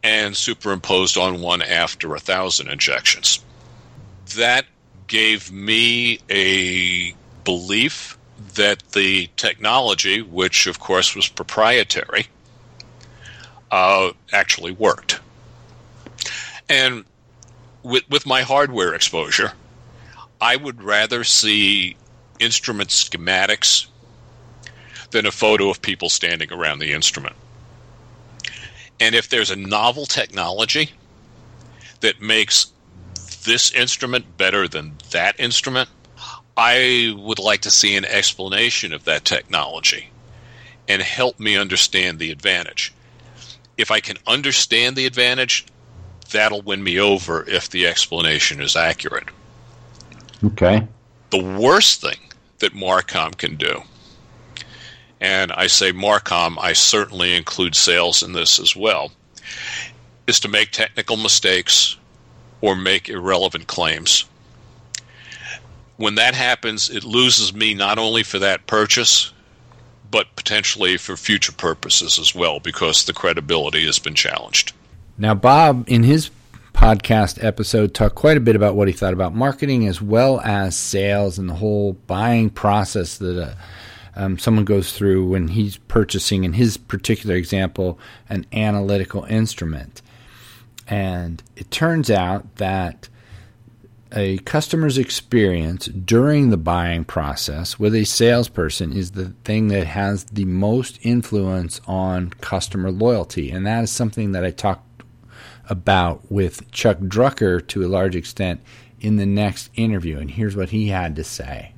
and 0.06 0.38
superimposed 0.38 1.18
on 1.18 1.42
one 1.42 1.64
after 1.64 2.10
a 2.10 2.12
1,000 2.12 2.68
injections. 2.68 3.44
That 4.36 4.68
gave 5.08 5.52
me 5.52 6.20
a 6.30 7.16
belief 7.44 8.16
that 8.54 8.84
the 8.92 9.28
technology, 9.36 10.22
which 10.22 10.68
of 10.68 10.80
course 10.80 11.16
was 11.16 11.28
proprietary, 11.28 12.28
uh, 13.72 14.12
actually 14.32 14.74
worked. 14.74 15.20
And 16.70 17.04
with, 17.82 18.08
with 18.08 18.28
my 18.28 18.44
hardware 18.44 18.94
exposure, 18.94 19.54
I 20.40 20.56
would 20.56 20.84
rather 20.84 21.24
see 21.24 21.98
instrument 22.40 22.90
schematics. 22.92 23.88
than 25.12 25.26
a 25.26 25.32
photo 25.32 25.70
of 25.70 25.82
people 25.82 26.10
standing 26.10 26.52
around 26.52 26.80
the 26.80 26.92
instrument. 26.92 27.36
And 29.00 29.16
if 29.16 29.30
there's 29.30 29.52
a 29.52 29.56
novel 29.56 30.06
technology 30.06 30.92
that 32.00 32.22
makes 32.22 32.72
this 33.44 33.72
instrument 33.72 34.38
better 34.38 34.68
than 34.68 34.96
that 35.12 35.40
instrument, 35.40 35.90
I 36.58 37.14
would 37.18 37.40
like 37.40 37.62
to 37.62 37.72
see 37.72 37.96
an 37.96 38.06
explanation 38.06 38.94
of 38.94 39.04
that 39.06 39.26
technology 39.26 40.10
and 40.88 41.02
help 41.02 41.40
me 41.40 41.58
understand 41.58 42.20
the 42.20 42.32
advantage. 42.32 42.94
If 43.78 43.92
I 43.92 44.00
can 44.00 44.18
understand 44.26 44.96
the 44.96 45.06
advantage, 45.06 45.66
that'll 46.32 46.62
win 46.62 46.84
me 46.84 47.00
over 47.00 47.48
if 47.48 47.70
the 47.70 47.88
explanation 47.88 48.62
is 48.62 48.76
accurate. 48.76 49.28
Okay. 50.44 50.88
The 51.32 51.44
worst 51.44 52.02
thing 52.02 52.20
that 52.60 52.74
Marcom 52.74 53.38
can 53.38 53.56
do, 53.56 53.84
and 55.22 55.52
I 55.52 55.68
say 55.68 55.92
Marcom, 55.92 56.58
I 56.60 56.74
certainly 56.74 57.36
include 57.36 57.76
sales 57.76 58.24
in 58.24 58.34
this 58.34 58.60
as 58.60 58.76
well, 58.76 59.12
is 60.28 60.40
to 60.42 60.48
make 60.48 60.72
technical 60.72 61.18
mistakes 61.18 61.98
or 62.62 62.76
make 62.76 63.10
irrelevant 63.10 63.68
claims. 63.68 64.26
When 65.98 66.16
that 66.16 66.34
happens, 66.34 66.90
it 66.90 67.04
loses 67.04 67.54
me 67.54 67.74
not 67.74 67.98
only 67.98 68.24
for 68.24 68.40
that 68.40 68.68
purchase, 68.68 69.32
but 70.12 70.36
potentially 70.36 70.98
for 70.98 71.16
future 71.16 71.52
purposes 71.52 72.20
as 72.20 72.36
well 72.36 72.60
because 72.60 73.06
the 73.06 73.14
credibility 73.14 73.86
has 73.86 74.00
been 74.00 74.16
challenged. 74.16 74.74
Now, 75.18 75.34
Bob, 75.34 75.86
in 75.88 76.04
his 76.04 76.30
podcast 76.74 77.42
episode, 77.44 77.94
talked 77.94 78.16
quite 78.16 78.38
a 78.38 78.42
bit 78.42 78.56
about 78.56 78.76
what 78.76 78.88
he 78.88 78.94
thought 78.94 79.14
about 79.14 79.34
marketing 79.34 79.88
as 79.88 80.02
well 80.02 80.42
as 80.42 80.76
sales 80.76 81.40
and 81.40 81.50
the 81.50 81.54
whole 81.54 81.94
buying 81.94 82.50
process 82.50 83.18
that 83.20 83.42
uh, 83.42 83.56
um, 84.16 84.38
someone 84.38 84.66
goes 84.66 84.94
through 84.94 85.28
when 85.28 85.50
he's 85.50 85.78
purchasing, 85.78 86.44
in 86.44 86.54
his 86.54 86.78
particular 86.78 87.36
example, 87.36 88.00
an 88.30 88.46
analytical 88.54 89.26
instrument. 89.26 90.02
And 90.88 91.44
it 91.56 91.72
turns 91.72 92.10
out 92.10 92.56
that 92.56 93.10
a 94.12 94.38
customer's 94.40 94.98
experience 94.98 95.88
during 95.88 96.50
the 96.50 96.58
buying 96.58 97.04
process 97.04 97.78
with 97.78 97.94
a 97.94 98.06
salesperson 98.06 98.94
is 98.94 99.12
the 99.12 99.34
thing 99.44 99.68
that 99.68 99.88
has 99.88 100.24
the 100.26 100.46
most 100.46 100.98
influence 101.02 101.82
on 101.86 102.30
customer 102.42 102.92
loyalty. 102.92 103.52
And 103.52 103.66
that 103.66 103.84
is 103.84 103.92
something 103.92 104.32
that 104.32 104.46
I 104.46 104.52
talked 104.52 105.04
about 105.70 106.32
with 106.32 106.72
Chuck 106.72 107.00
Drucker 107.00 107.66
to 107.68 107.84
a 107.84 107.90
large 107.90 108.16
extent 108.16 108.62
in 109.02 109.18
the 109.18 109.26
next 109.26 109.70
interview. 109.76 110.18
And 110.20 110.32
here's 110.32 110.56
what 110.56 110.70
he 110.70 110.88
had 110.88 111.16
to 111.18 111.24
say. 111.24 111.75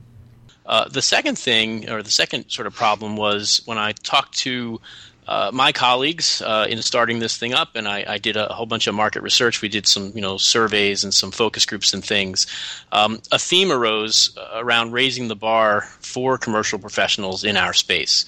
Uh, 0.68 0.88
the 0.90 1.02
second 1.02 1.38
thing, 1.38 1.90
or 1.90 2.04
the 2.04 2.12
second 2.12 2.50
sort 2.50 2.68
of 2.68 2.74
problem, 2.74 3.16
was 3.16 3.62
when 3.66 3.78
I 3.78 3.94
talked 3.94 4.38
to 4.40 4.82
uh, 5.28 5.52
my 5.54 5.72
colleagues 5.72 6.42
uh, 6.42 6.68
in 6.70 6.82
starting 6.82 7.20
this 7.20 7.38
thing 7.38 7.54
up, 7.54 7.76
and 7.76 7.88
I, 7.88 8.06
I, 8.08 8.18
did 8.18 8.38
a 8.38 8.48
whole 8.48 8.66
bunch 8.66 8.88
of 8.88 8.96
market 8.96 9.22
research. 9.22 9.62
We 9.62 9.68
did 9.68 9.86
some, 9.86 10.14
you 10.16 10.22
know, 10.22 10.38
surveys 10.38 11.04
and 11.04 11.14
some 11.14 11.32
focus 11.32 11.66
groups 11.66 11.94
and 11.94 12.04
things. 12.04 12.48
Um, 12.94 13.22
a 13.32 13.38
theme 13.38 13.70
arose 13.70 14.38
around 14.54 14.94
raising 14.94 15.28
the 15.28 15.36
bar 15.36 15.82
for 16.00 16.38
commercial 16.38 16.80
professionals 16.80 17.44
in 17.44 17.58
our 17.58 17.74
space. 17.74 18.26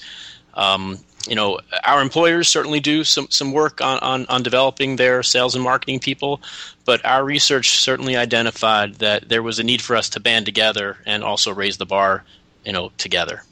Um, 0.55 0.99
you 1.27 1.35
know, 1.35 1.59
our 1.85 2.01
employers 2.01 2.47
certainly 2.47 2.79
do 2.79 3.03
some, 3.03 3.27
some 3.29 3.51
work 3.51 3.81
on, 3.81 3.99
on, 3.99 4.25
on 4.27 4.43
developing 4.43 4.95
their 4.95 5.21
sales 5.23 5.55
and 5.55 5.63
marketing 5.63 5.99
people, 5.99 6.41
but 6.85 7.05
our 7.05 7.23
research 7.23 7.71
certainly 7.71 8.15
identified 8.15 8.95
that 8.95 9.29
there 9.29 9.43
was 9.43 9.59
a 9.59 9.63
need 9.63 9.81
for 9.81 9.95
us 9.95 10.09
to 10.09 10.19
band 10.19 10.45
together 10.45 10.97
and 11.05 11.23
also 11.23 11.53
raise 11.53 11.77
the 11.77 11.85
bar, 11.85 12.23
you 12.65 12.71
know, 12.71 12.91
together. 12.97 13.43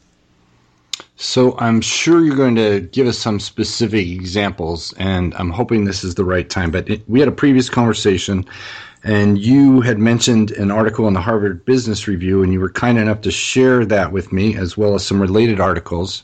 So 1.18 1.58
I'm 1.58 1.82
sure 1.82 2.24
you're 2.24 2.36
going 2.36 2.56
to 2.56 2.82
give 2.82 3.08
us 3.08 3.18
some 3.18 3.40
specific 3.40 4.08
examples, 4.08 4.94
and 4.98 5.34
I'm 5.36 5.50
hoping 5.50 5.84
this 5.84 6.04
is 6.04 6.16
the 6.16 6.24
right 6.24 6.48
time. 6.48 6.70
But 6.70 6.88
it, 6.90 7.10
we 7.10 7.20
had 7.20 7.28
a 7.28 7.32
previous 7.32 7.70
conversation, 7.70 8.46
and 9.04 9.38
you 9.40 9.82
had 9.82 9.98
mentioned 9.98 10.52
an 10.52 10.70
article 10.70 11.08
in 11.08 11.16
the 11.16 11.22
Harvard 11.22 11.66
Business 11.66 12.08
Review, 12.08 12.44
and 12.44 12.54
you 12.54 12.60
were 12.60 12.70
kind 12.70 13.00
enough 13.00 13.22
to 13.22 13.32
share 13.32 13.84
that 13.86 14.12
with 14.12 14.32
me, 14.32 14.56
as 14.56 14.78
well 14.78 14.94
as 14.94 15.06
some 15.06 15.20
related 15.20 15.60
articles. 15.60 16.24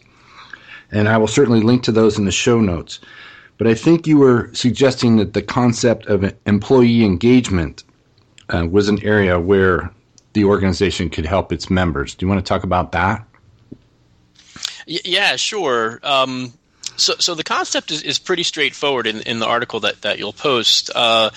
And 0.93 1.09
I 1.09 1.17
will 1.17 1.27
certainly 1.27 1.59
link 1.59 1.83
to 1.83 1.91
those 1.91 2.17
in 2.17 2.23
the 2.23 2.31
show 2.31 2.61
notes. 2.61 2.99
But 3.57 3.67
I 3.67 3.73
think 3.73 4.07
you 4.07 4.17
were 4.17 4.49
suggesting 4.53 5.17
that 5.17 5.33
the 5.33 5.41
concept 5.41 6.05
of 6.05 6.33
employee 6.45 7.03
engagement 7.03 7.83
uh, 8.49 8.65
was 8.69 8.87
an 8.87 9.03
area 9.03 9.39
where 9.39 9.91
the 10.33 10.45
organization 10.45 11.09
could 11.09 11.25
help 11.25 11.51
its 11.51 11.69
members. 11.69 12.15
Do 12.15 12.25
you 12.25 12.29
want 12.29 12.43
to 12.43 12.47
talk 12.47 12.63
about 12.63 12.91
that? 12.93 13.25
Yeah, 14.85 15.35
sure. 15.35 15.99
Um, 16.03 16.53
so, 16.97 17.13
so 17.19 17.35
the 17.35 17.43
concept 17.43 17.91
is, 17.91 18.01
is 18.03 18.19
pretty 18.19 18.43
straightforward 18.43 19.07
in, 19.07 19.21
in 19.21 19.39
the 19.39 19.47
article 19.47 19.79
that, 19.81 20.01
that 20.01 20.19
you'll 20.19 20.33
post. 20.33 20.89
Uh, 20.93 21.31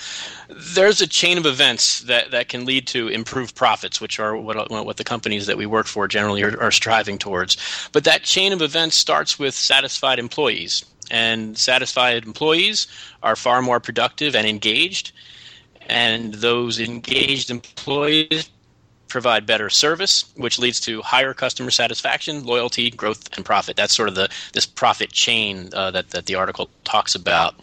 there's 0.49 1.01
a 1.01 1.07
chain 1.07 1.37
of 1.37 1.45
events 1.45 2.01
that, 2.01 2.31
that 2.31 2.49
can 2.49 2.65
lead 2.65 2.87
to 2.87 3.07
improved 3.07 3.55
profits, 3.55 3.99
which 3.99 4.19
are 4.19 4.35
what, 4.37 4.69
what 4.69 4.97
the 4.97 5.03
companies 5.03 5.47
that 5.47 5.57
we 5.57 5.65
work 5.65 5.87
for 5.87 6.07
generally 6.07 6.43
are, 6.43 6.61
are 6.61 6.71
striving 6.71 7.17
towards. 7.17 7.57
But 7.91 8.03
that 8.05 8.23
chain 8.23 8.53
of 8.53 8.61
events 8.61 8.95
starts 8.95 9.37
with 9.39 9.53
satisfied 9.53 10.19
employees. 10.19 10.85
And 11.09 11.57
satisfied 11.57 12.25
employees 12.25 12.87
are 13.23 13.35
far 13.35 13.61
more 13.61 13.79
productive 13.79 14.35
and 14.35 14.45
engaged. 14.45 15.11
And 15.87 16.33
those 16.33 16.79
engaged 16.79 17.49
employees 17.49 18.49
provide 19.07 19.45
better 19.45 19.69
service, 19.69 20.25
which 20.35 20.59
leads 20.59 20.79
to 20.81 21.01
higher 21.01 21.33
customer 21.33 21.71
satisfaction, 21.71 22.45
loyalty, 22.45 22.89
growth, 22.91 23.35
and 23.35 23.45
profit. 23.45 23.75
That's 23.75 23.95
sort 23.95 24.09
of 24.09 24.15
the 24.15 24.29
this 24.53 24.65
profit 24.65 25.11
chain 25.11 25.69
uh, 25.73 25.91
that 25.91 26.11
that 26.11 26.25
the 26.25 26.35
article 26.35 26.69
talks 26.83 27.15
about. 27.15 27.55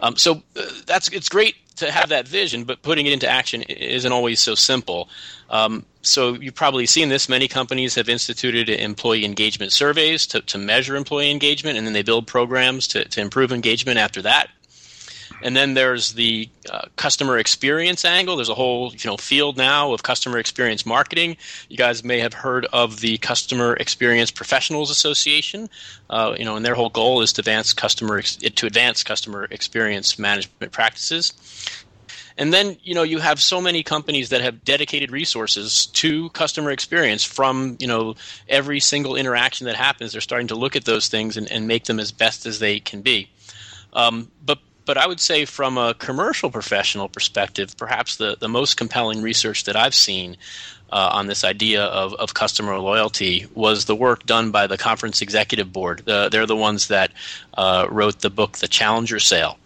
Um, 0.00 0.16
so 0.16 0.42
uh, 0.56 0.62
that's 0.86 1.08
it's 1.08 1.28
great 1.28 1.56
to 1.76 1.90
have 1.90 2.08
that 2.08 2.26
vision, 2.26 2.64
but 2.64 2.82
putting 2.82 3.06
it 3.06 3.12
into 3.12 3.28
action 3.28 3.62
isn't 3.62 4.12
always 4.12 4.40
so 4.40 4.54
simple. 4.54 5.08
Um, 5.50 5.84
so 6.02 6.34
you've 6.34 6.54
probably 6.54 6.86
seen 6.86 7.08
this. 7.08 7.28
Many 7.28 7.48
companies 7.48 7.94
have 7.94 8.08
instituted 8.08 8.68
employee 8.68 9.24
engagement 9.24 9.72
surveys 9.72 10.26
to, 10.28 10.40
to 10.42 10.58
measure 10.58 10.96
employee 10.96 11.30
engagement, 11.30 11.78
and 11.78 11.86
then 11.86 11.94
they 11.94 12.02
build 12.02 12.26
programs 12.26 12.88
to, 12.88 13.04
to 13.04 13.20
improve 13.20 13.52
engagement 13.52 13.98
after 13.98 14.22
that. 14.22 14.50
And 15.42 15.56
then 15.56 15.74
there's 15.74 16.14
the 16.14 16.48
uh, 16.70 16.86
customer 16.96 17.38
experience 17.38 18.04
angle. 18.04 18.36
There's 18.36 18.48
a 18.48 18.54
whole 18.54 18.92
you 18.92 19.08
know 19.08 19.16
field 19.16 19.56
now 19.56 19.92
of 19.92 20.02
customer 20.02 20.38
experience 20.38 20.84
marketing. 20.84 21.36
You 21.68 21.76
guys 21.76 22.02
may 22.02 22.18
have 22.18 22.34
heard 22.34 22.66
of 22.72 23.00
the 23.00 23.18
Customer 23.18 23.74
Experience 23.74 24.30
Professionals 24.30 24.90
Association. 24.90 25.70
Uh, 26.10 26.34
you 26.38 26.44
know, 26.44 26.56
and 26.56 26.64
their 26.64 26.74
whole 26.74 26.90
goal 26.90 27.22
is 27.22 27.32
to 27.34 27.40
advance 27.40 27.72
customer 27.72 28.22
to 28.22 28.66
advance 28.66 29.04
customer 29.04 29.46
experience 29.50 30.18
management 30.18 30.72
practices. 30.72 31.32
And 32.38 32.52
then, 32.52 32.76
you 32.84 32.94
know, 32.94 33.02
you 33.02 33.18
have 33.18 33.42
so 33.42 33.60
many 33.60 33.82
companies 33.82 34.28
that 34.28 34.40
have 34.40 34.64
dedicated 34.64 35.10
resources 35.10 35.86
to 35.86 36.30
customer 36.30 36.70
experience 36.70 37.24
from, 37.24 37.76
you 37.80 37.88
know, 37.88 38.14
every 38.48 38.78
single 38.78 39.16
interaction 39.16 39.66
that 39.66 39.74
happens. 39.74 40.12
They're 40.12 40.20
starting 40.20 40.46
to 40.48 40.54
look 40.54 40.76
at 40.76 40.84
those 40.84 41.08
things 41.08 41.36
and, 41.36 41.50
and 41.50 41.66
make 41.66 41.84
them 41.84 41.98
as 41.98 42.12
best 42.12 42.46
as 42.46 42.60
they 42.60 42.78
can 42.78 43.02
be. 43.02 43.28
Um, 43.92 44.30
but 44.46 44.60
but 44.88 44.96
I 44.96 45.06
would 45.06 45.20
say 45.20 45.44
from 45.44 45.76
a 45.76 45.92
commercial 45.92 46.50
professional 46.50 47.10
perspective, 47.10 47.76
perhaps 47.76 48.16
the, 48.16 48.38
the 48.40 48.48
most 48.48 48.78
compelling 48.78 49.20
research 49.20 49.64
that 49.64 49.76
I've 49.76 49.94
seen 49.94 50.38
uh, 50.90 51.10
on 51.12 51.26
this 51.26 51.44
idea 51.44 51.84
of, 51.84 52.14
of 52.14 52.32
customer 52.32 52.78
loyalty 52.78 53.46
was 53.54 53.84
the 53.84 53.94
work 53.94 54.24
done 54.24 54.50
by 54.50 54.66
the 54.66 54.78
conference 54.78 55.20
executive 55.20 55.74
board. 55.74 56.04
The, 56.06 56.30
they're 56.30 56.46
the 56.46 56.56
ones 56.56 56.88
that 56.88 57.12
uh, 57.52 57.86
wrote 57.90 58.20
the 58.20 58.30
book, 58.30 58.56
The 58.56 58.66
Challenger 58.66 59.20
Sale. 59.20 59.58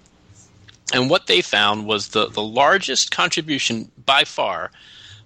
And 0.93 1.09
what 1.09 1.29
they 1.29 1.41
found 1.41 1.87
was 1.87 2.09
the, 2.09 2.27
the 2.27 2.43
largest 2.43 3.13
contribution 3.13 3.93
by 4.05 4.25
far 4.25 4.73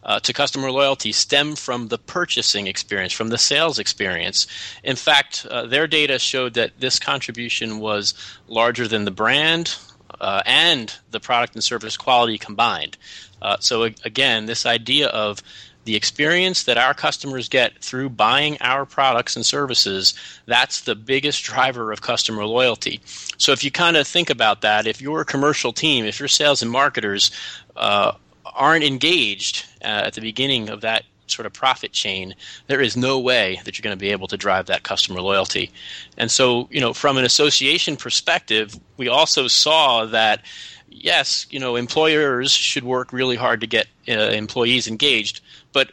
uh, 0.04 0.20
to 0.20 0.34
customer 0.34 0.70
loyalty 0.70 1.10
stem 1.10 1.56
from 1.56 1.88
the 1.88 1.96
purchasing 1.96 2.66
experience, 2.66 3.14
from 3.14 3.30
the 3.30 3.38
sales 3.38 3.78
experience. 3.78 4.46
In 4.84 4.96
fact, 4.96 5.46
uh, 5.50 5.64
their 5.64 5.86
data 5.86 6.18
showed 6.18 6.52
that 6.52 6.78
this 6.80 6.98
contribution 6.98 7.78
was 7.78 8.12
larger 8.46 8.86
than 8.86 9.06
the 9.06 9.10
brand 9.10 9.74
uh, 10.20 10.42
and 10.46 10.94
the 11.10 11.20
product 11.20 11.54
and 11.54 11.64
service 11.64 11.96
quality 11.96 12.38
combined. 12.38 12.96
Uh, 13.42 13.56
so, 13.60 13.82
again, 13.82 14.46
this 14.46 14.66
idea 14.66 15.08
of 15.08 15.42
the 15.86 15.94
experience 15.94 16.64
that 16.64 16.76
our 16.76 16.92
customers 16.92 17.48
get 17.48 17.78
through 17.78 18.08
buying 18.10 18.58
our 18.60 18.84
products 18.84 19.36
and 19.36 19.46
services, 19.46 20.14
that's 20.46 20.80
the 20.80 20.96
biggest 20.96 21.44
driver 21.44 21.92
of 21.92 22.02
customer 22.02 22.44
loyalty. 22.44 23.00
So 23.38 23.52
if 23.52 23.62
you 23.62 23.70
kind 23.70 23.96
of 23.96 24.06
think 24.06 24.28
about 24.28 24.62
that, 24.62 24.88
if 24.88 25.00
your 25.00 25.25
commercial 25.25 25.72
team, 25.72 26.04
if 26.04 26.18
your 26.18 26.28
sales 26.28 26.60
and 26.60 26.70
marketers 26.70 27.30
uh, 27.76 28.12
aren't 28.44 28.84
engaged 28.84 29.64
uh, 29.80 30.02
at 30.06 30.14
the 30.14 30.20
beginning 30.20 30.70
of 30.70 30.80
that 30.80 31.04
sort 31.30 31.47
of 31.47 31.52
profit 31.52 31.92
chain, 31.92 32.35
there 32.66 32.80
is 32.80 32.97
no 32.97 33.18
way 33.18 33.61
that 33.64 33.78
you're 33.78 33.83
going 33.83 33.97
to 33.97 34.00
be 34.00 34.11
able 34.11 34.28
to 34.28 34.37
drive 34.37 34.66
that 34.66 34.83
customer 34.83 35.21
loyalty. 35.21 35.71
And 36.16 36.30
so, 36.30 36.68
you 36.71 36.80
know, 36.80 36.92
from 36.92 37.16
an 37.18 37.25
association 37.25 37.97
perspective, 37.97 38.78
we 38.97 39.09
also 39.09 39.49
saw 39.49 40.06
that 40.06 40.42
yes, 40.88 41.47
you 41.50 41.61
know, 41.61 41.76
employers 41.76 42.52
should 42.52 42.85
work 42.85 43.12
really 43.12 43.37
hard 43.37 43.61
to 43.61 43.66
get 43.66 43.87
uh, 44.09 44.12
employees 44.12 44.88
engaged, 44.88 45.40
but 45.73 45.90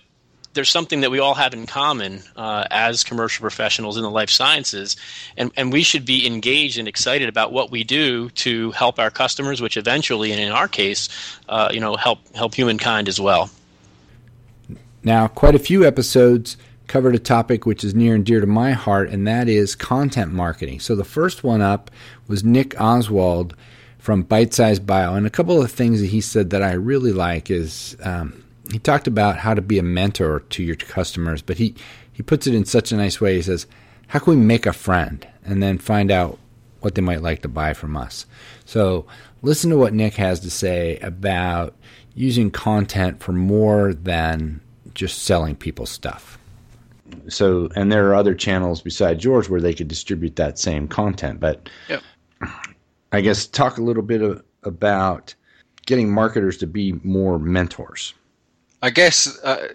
there's 0.53 0.69
something 0.69 1.01
that 1.01 1.11
we 1.11 1.19
all 1.19 1.33
have 1.33 1.53
in 1.53 1.65
common 1.65 2.21
uh, 2.35 2.65
as 2.69 3.03
commercial 3.03 3.41
professionals 3.41 3.97
in 3.97 4.03
the 4.03 4.09
life 4.09 4.29
sciences, 4.29 4.95
and, 5.35 5.51
and 5.57 5.73
we 5.73 5.83
should 5.83 6.05
be 6.05 6.27
engaged 6.27 6.77
and 6.77 6.87
excited 6.87 7.27
about 7.27 7.51
what 7.51 7.71
we 7.71 7.83
do 7.83 8.29
to 8.31 8.71
help 8.71 8.99
our 8.99 9.09
customers, 9.09 9.61
which 9.61 9.77
eventually, 9.77 10.31
and 10.31 10.39
in 10.39 10.51
our 10.51 10.67
case, 10.67 11.09
uh, 11.49 11.69
you 11.71 11.79
know, 11.79 11.95
help 11.95 12.19
help 12.35 12.53
humankind 12.53 13.07
as 13.09 13.19
well. 13.19 13.49
Now, 15.03 15.27
quite 15.27 15.55
a 15.55 15.59
few 15.59 15.85
episodes 15.85 16.57
covered 16.87 17.15
a 17.15 17.19
topic 17.19 17.65
which 17.65 17.83
is 17.83 17.95
near 17.95 18.15
and 18.15 18.25
dear 18.25 18.39
to 18.39 18.47
my 18.47 18.71
heart, 18.71 19.09
and 19.09 19.27
that 19.27 19.49
is 19.49 19.75
content 19.75 20.31
marketing. 20.31 20.79
So 20.79 20.95
the 20.95 21.03
first 21.03 21.43
one 21.43 21.61
up 21.61 21.91
was 22.27 22.43
Nick 22.43 22.79
Oswald 22.79 23.55
from 23.97 24.23
Bitesize 24.23 24.85
Bio, 24.85 25.15
and 25.15 25.25
a 25.25 25.29
couple 25.29 25.61
of 25.61 25.71
things 25.71 26.01
that 26.01 26.07
he 26.07 26.21
said 26.21 26.49
that 26.49 26.63
I 26.63 26.73
really 26.73 27.11
like 27.11 27.49
is. 27.49 27.97
Um, 28.03 28.43
he 28.71 28.79
talked 28.79 29.07
about 29.07 29.37
how 29.37 29.53
to 29.53 29.61
be 29.61 29.77
a 29.77 29.83
mentor 29.83 30.39
to 30.39 30.63
your 30.63 30.77
customers, 30.77 31.41
but 31.41 31.57
he, 31.57 31.75
he 32.11 32.23
puts 32.23 32.47
it 32.47 32.55
in 32.55 32.63
such 32.63 32.91
a 32.91 32.97
nice 32.97 33.19
way. 33.19 33.35
He 33.35 33.41
says, 33.41 33.67
How 34.07 34.19
can 34.19 34.37
we 34.37 34.45
make 34.45 34.65
a 34.65 34.73
friend 34.73 35.27
and 35.43 35.61
then 35.61 35.77
find 35.77 36.09
out 36.09 36.39
what 36.79 36.95
they 36.95 37.01
might 37.01 37.21
like 37.21 37.41
to 37.41 37.49
buy 37.49 37.73
from 37.73 37.97
us? 37.97 38.25
So 38.65 39.05
listen 39.41 39.69
to 39.69 39.77
what 39.77 39.93
Nick 39.93 40.15
has 40.15 40.39
to 40.41 40.49
say 40.49 40.97
about 40.99 41.75
using 42.15 42.51
content 42.51 43.21
for 43.21 43.33
more 43.33 43.93
than 43.93 44.61
just 44.93 45.23
selling 45.23 45.55
people 45.55 45.85
stuff. 45.85 46.37
So, 47.27 47.69
and 47.75 47.91
there 47.91 48.07
are 48.09 48.15
other 48.15 48.33
channels 48.33 48.81
besides 48.81 49.23
yours 49.23 49.49
where 49.49 49.61
they 49.61 49.73
could 49.73 49.87
distribute 49.87 50.35
that 50.37 50.57
same 50.57 50.87
content. 50.87 51.39
But 51.39 51.69
yep. 51.89 52.01
I 53.11 53.21
guess 53.21 53.45
talk 53.45 53.77
a 53.77 53.81
little 53.81 54.03
bit 54.03 54.21
of, 54.21 54.43
about 54.63 55.35
getting 55.85 56.11
marketers 56.11 56.57
to 56.57 56.67
be 56.67 56.93
more 57.03 57.39
mentors. 57.39 58.13
I 58.81 58.89
guess 58.89 59.39
uh, 59.43 59.67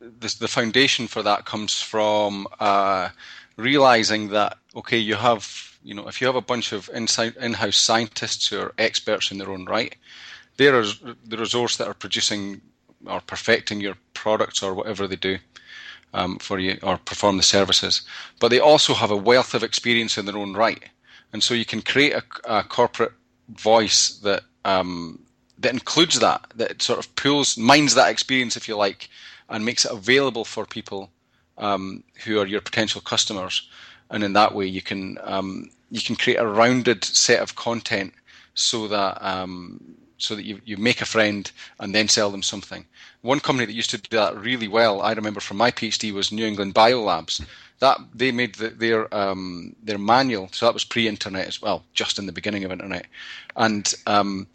the, 0.00 0.34
the 0.40 0.48
foundation 0.48 1.06
for 1.06 1.22
that 1.22 1.44
comes 1.44 1.80
from 1.80 2.46
uh, 2.60 3.08
realizing 3.56 4.28
that 4.28 4.58
okay, 4.76 4.98
you 4.98 5.14
have 5.14 5.78
you 5.82 5.94
know 5.94 6.06
if 6.08 6.20
you 6.20 6.26
have 6.26 6.36
a 6.36 6.40
bunch 6.40 6.72
of 6.72 6.90
inside, 6.94 7.36
in-house 7.36 7.76
scientists 7.76 8.48
who 8.48 8.60
are 8.60 8.74
experts 8.78 9.30
in 9.30 9.38
their 9.38 9.50
own 9.50 9.64
right, 9.66 9.96
they're 10.56 10.82
the 10.82 11.36
resource 11.36 11.76
that 11.76 11.88
are 11.88 11.94
producing 11.94 12.60
or 13.06 13.20
perfecting 13.20 13.80
your 13.80 13.96
products 14.14 14.62
or 14.62 14.74
whatever 14.74 15.06
they 15.06 15.16
do. 15.16 15.38
Um, 16.12 16.38
for 16.38 16.60
you 16.60 16.78
or 16.80 16.98
perform 16.98 17.38
the 17.38 17.42
services, 17.42 18.02
but 18.38 18.50
they 18.50 18.60
also 18.60 18.94
have 18.94 19.10
a 19.10 19.16
wealth 19.16 19.52
of 19.52 19.64
experience 19.64 20.16
in 20.16 20.26
their 20.26 20.38
own 20.38 20.54
right, 20.54 20.84
and 21.32 21.42
so 21.42 21.54
you 21.54 21.64
can 21.64 21.82
create 21.82 22.12
a, 22.12 22.22
a 22.44 22.62
corporate 22.62 23.10
voice 23.48 24.10
that 24.22 24.44
um, 24.64 25.18
that 25.58 25.72
includes 25.72 26.18
that, 26.20 26.46
that 26.56 26.82
sort 26.82 26.98
of 26.98 27.14
pulls, 27.16 27.56
mines 27.56 27.94
that 27.94 28.10
experience, 28.10 28.56
if 28.56 28.68
you 28.68 28.76
like, 28.76 29.08
and 29.48 29.64
makes 29.64 29.84
it 29.84 29.92
available 29.92 30.44
for 30.44 30.64
people 30.66 31.10
um, 31.58 32.02
who 32.24 32.38
are 32.38 32.46
your 32.46 32.60
potential 32.60 33.00
customers. 33.00 33.68
And 34.10 34.22
in 34.22 34.32
that 34.34 34.54
way, 34.54 34.66
you 34.66 34.82
can 34.82 35.18
um, 35.22 35.70
you 35.90 36.00
can 36.00 36.16
create 36.16 36.36
a 36.36 36.46
rounded 36.46 37.04
set 37.04 37.40
of 37.40 37.56
content 37.56 38.12
so 38.54 38.88
that 38.88 39.18
um, 39.24 39.96
so 40.24 40.34
that 40.34 40.44
you, 40.44 40.60
you 40.64 40.76
make 40.76 41.00
a 41.00 41.06
friend 41.06 41.50
and 41.80 41.94
then 41.94 42.08
sell 42.08 42.30
them 42.30 42.42
something. 42.42 42.84
One 43.22 43.40
company 43.40 43.66
that 43.66 43.72
used 43.72 43.90
to 43.90 43.98
do 43.98 44.16
that 44.16 44.36
really 44.36 44.68
well, 44.68 45.00
I 45.02 45.12
remember 45.12 45.40
from 45.40 45.56
my 45.56 45.70
PhD, 45.70 46.12
was 46.12 46.32
New 46.32 46.46
England 46.46 46.74
Biolabs. 46.74 47.44
That 47.80 47.98
they 48.14 48.30
made 48.32 48.54
the, 48.54 48.68
their 48.68 49.12
um, 49.14 49.74
their 49.82 49.98
manual, 49.98 50.48
so 50.52 50.66
that 50.66 50.74
was 50.74 50.84
pre-internet 50.84 51.46
as 51.46 51.60
well, 51.60 51.84
just 51.92 52.18
in 52.18 52.26
the 52.26 52.32
beginning 52.32 52.64
of 52.64 52.70
internet, 52.70 53.06
and 53.56 53.92
um, 54.06 54.46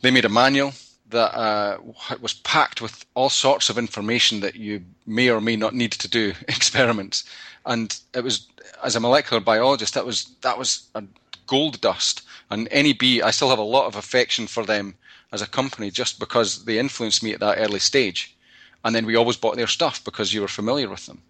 they 0.00 0.10
made 0.10 0.24
a 0.24 0.30
manual 0.30 0.72
that 1.10 1.34
uh, 1.34 1.78
was 2.20 2.34
packed 2.34 2.80
with 2.80 3.04
all 3.14 3.30
sorts 3.30 3.70
of 3.70 3.78
information 3.78 4.40
that 4.40 4.56
you 4.56 4.82
may 5.06 5.30
or 5.30 5.40
may 5.40 5.56
not 5.56 5.74
need 5.74 5.92
to 5.92 6.08
do 6.08 6.32
experiments. 6.48 7.24
And 7.66 7.98
it 8.14 8.22
was, 8.22 8.46
as 8.82 8.96
a 8.96 9.00
molecular 9.00 9.40
biologist, 9.40 9.94
that 9.94 10.06
was 10.06 10.24
that 10.42 10.58
was 10.58 10.88
a 10.94 11.04
gold 11.46 11.80
dust. 11.80 12.22
And 12.50 12.68
NEB, 12.72 13.22
I 13.22 13.30
still 13.30 13.50
have 13.50 13.58
a 13.58 13.62
lot 13.62 13.86
of 13.86 13.96
affection 13.96 14.46
for 14.46 14.64
them 14.64 14.94
as 15.32 15.42
a 15.42 15.46
company 15.46 15.90
just 15.90 16.18
because 16.18 16.64
they 16.64 16.78
influenced 16.78 17.22
me 17.22 17.32
at 17.32 17.40
that 17.40 17.58
early 17.58 17.80
stage. 17.80 18.36
And 18.84 18.94
then 18.94 19.06
we 19.06 19.16
always 19.16 19.36
bought 19.36 19.56
their 19.56 19.66
stuff 19.66 20.02
because 20.04 20.32
you 20.32 20.40
were 20.40 20.48
familiar 20.48 20.88
with 20.88 21.06
them. 21.06 21.22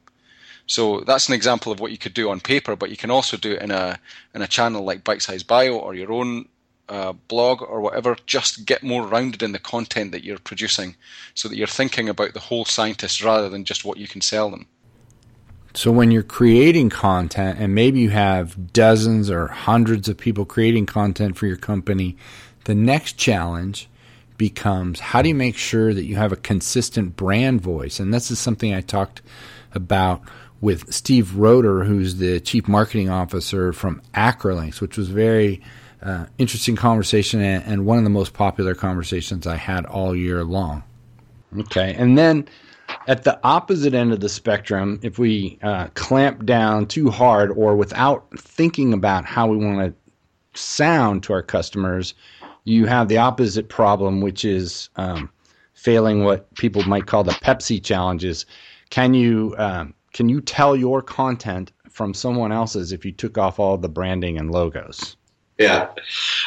So 0.66 1.00
that's 1.00 1.28
an 1.28 1.35
example 1.35 1.72
of 1.72 1.81
what 1.81 1.92
you 1.92 1.98
could 1.98 2.14
do 2.14 2.31
on 2.31 2.40
paper, 2.40 2.76
but 2.76 2.90
you 2.90 2.96
can 2.96 3.11
also 3.11 3.37
do 3.37 3.52
it 3.52 3.62
in 3.62 3.70
a 3.70 3.98
in 4.35 4.42
a 4.42 4.46
channel 4.46 4.85
like 4.85 5.02
Bitesize 5.02 5.46
Bio 5.46 5.76
or 5.76 5.94
your 5.94 6.12
own 6.12 6.46
uh, 6.88 7.12
blog 7.12 7.62
or 7.62 7.81
whatever, 7.81 8.16
just 8.26 8.64
get 8.64 8.83
more 8.83 9.07
rounded 9.07 9.42
in 9.42 9.52
the 9.52 9.59
content 9.59 10.12
that 10.12 10.24
you're 10.24 10.38
producing 10.38 10.96
so 11.35 11.48
that 11.48 11.57
you're 11.57 11.66
thinking 11.66 12.09
about 12.09 12.35
the 12.35 12.40
whole 12.40 12.64
scientist 12.64 13.22
rather 13.22 13.48
than 13.48 13.64
just 13.64 13.85
what 13.85 13.98
you 13.98 14.09
can 14.09 14.20
sell 14.20 14.50
them. 14.50 14.66
So 15.79 15.93
when 15.93 16.11
you're 16.11 16.25
creating 16.25 16.91
content, 16.91 17.61
and 17.61 17.73
maybe 17.73 18.01
you 18.01 18.11
have 18.11 18.73
dozens 18.73 19.31
or 19.31 19.47
hundreds 19.47 20.09
of 20.09 20.19
people 20.19 20.45
creating 20.45 20.87
content 20.87 21.37
for 21.37 21.47
your 21.47 21.57
company, 21.57 22.17
the 22.64 22.75
next 22.75 23.12
challenge 23.12 23.88
becomes 24.37 24.99
how 24.99 25.23
do 25.23 25.29
you 25.29 25.37
make 25.37 25.57
sure 25.57 25.95
that 25.95 26.03
you 26.03 26.17
have 26.17 26.33
a 26.33 26.37
consistent 26.37 27.14
brand 27.14 27.61
voice? 27.61 28.01
And 28.01 28.12
this 28.12 28.29
is 28.33 28.41
something 28.41 28.75
I 28.75 28.81
talked 28.81 29.23
about 29.73 30.21
with 30.61 30.93
Steve 30.93 31.37
Roeder, 31.37 31.85
who's 31.85 32.17
the 32.17 32.41
chief 32.41 32.67
marketing 32.67 33.09
officer 33.09 33.73
from 33.73 34.03
Acrolinx, 34.14 34.81
which 34.81 34.97
was 34.97 35.11
very 35.11 35.62
uh, 36.03 36.27
interesting 36.38 36.75
conversation 36.75 37.41
and, 37.41 37.62
and, 37.64 37.87
one 37.87 37.99
of 37.99 38.05
the 38.05 38.11
most 38.11 38.33
popular 38.33 38.75
conversations 38.75 39.47
I 39.47 39.55
had 39.55 39.87
all 39.87 40.17
year 40.17 40.43
long. 40.43 40.83
Okay, 41.57 41.95
and 41.95 42.19
then 42.19 42.49
at 43.06 43.24
the 43.24 43.38
opposite 43.42 43.94
end 43.94 44.12
of 44.12 44.20
the 44.20 44.28
spectrum, 44.28 45.00
if 45.02 45.18
we 45.18 45.58
uh, 45.62 45.88
clamp 45.94 46.44
down 46.44 46.87
too 46.87 47.11
hard 47.11 47.50
or 47.52 47.76
without 47.76 48.26
thinking 48.38 48.92
about 48.92 49.24
how 49.24 49.46
we 49.46 49.56
want 49.56 49.78
to 49.78 50.61
sound 50.61 51.22
to 51.24 51.32
our 51.32 51.42
customers, 51.42 52.14
you 52.64 52.87
have 52.87 53.08
the 53.08 53.18
opposite 53.18 53.68
problem, 53.68 54.20
which 54.20 54.44
is 54.44 54.90
um, 54.96 55.30
failing 55.74 56.24
what 56.24 56.52
people 56.54 56.82
might 56.84 57.06
call 57.06 57.24
the 57.24 57.32
Pepsi 57.32 57.82
challenges. 57.82 58.44
Can 58.90 59.14
you 59.14 59.54
um, 59.58 59.94
can 60.12 60.28
you 60.28 60.40
tell 60.40 60.74
your 60.74 61.02
content 61.02 61.72
from 61.88 62.14
someone 62.14 62.52
else's 62.52 62.92
if 62.92 63.04
you 63.04 63.12
took 63.12 63.38
off 63.38 63.58
all 63.58 63.76
the 63.76 63.88
branding 63.88 64.38
and 64.38 64.50
logos? 64.50 65.16
Yeah, 65.59 65.90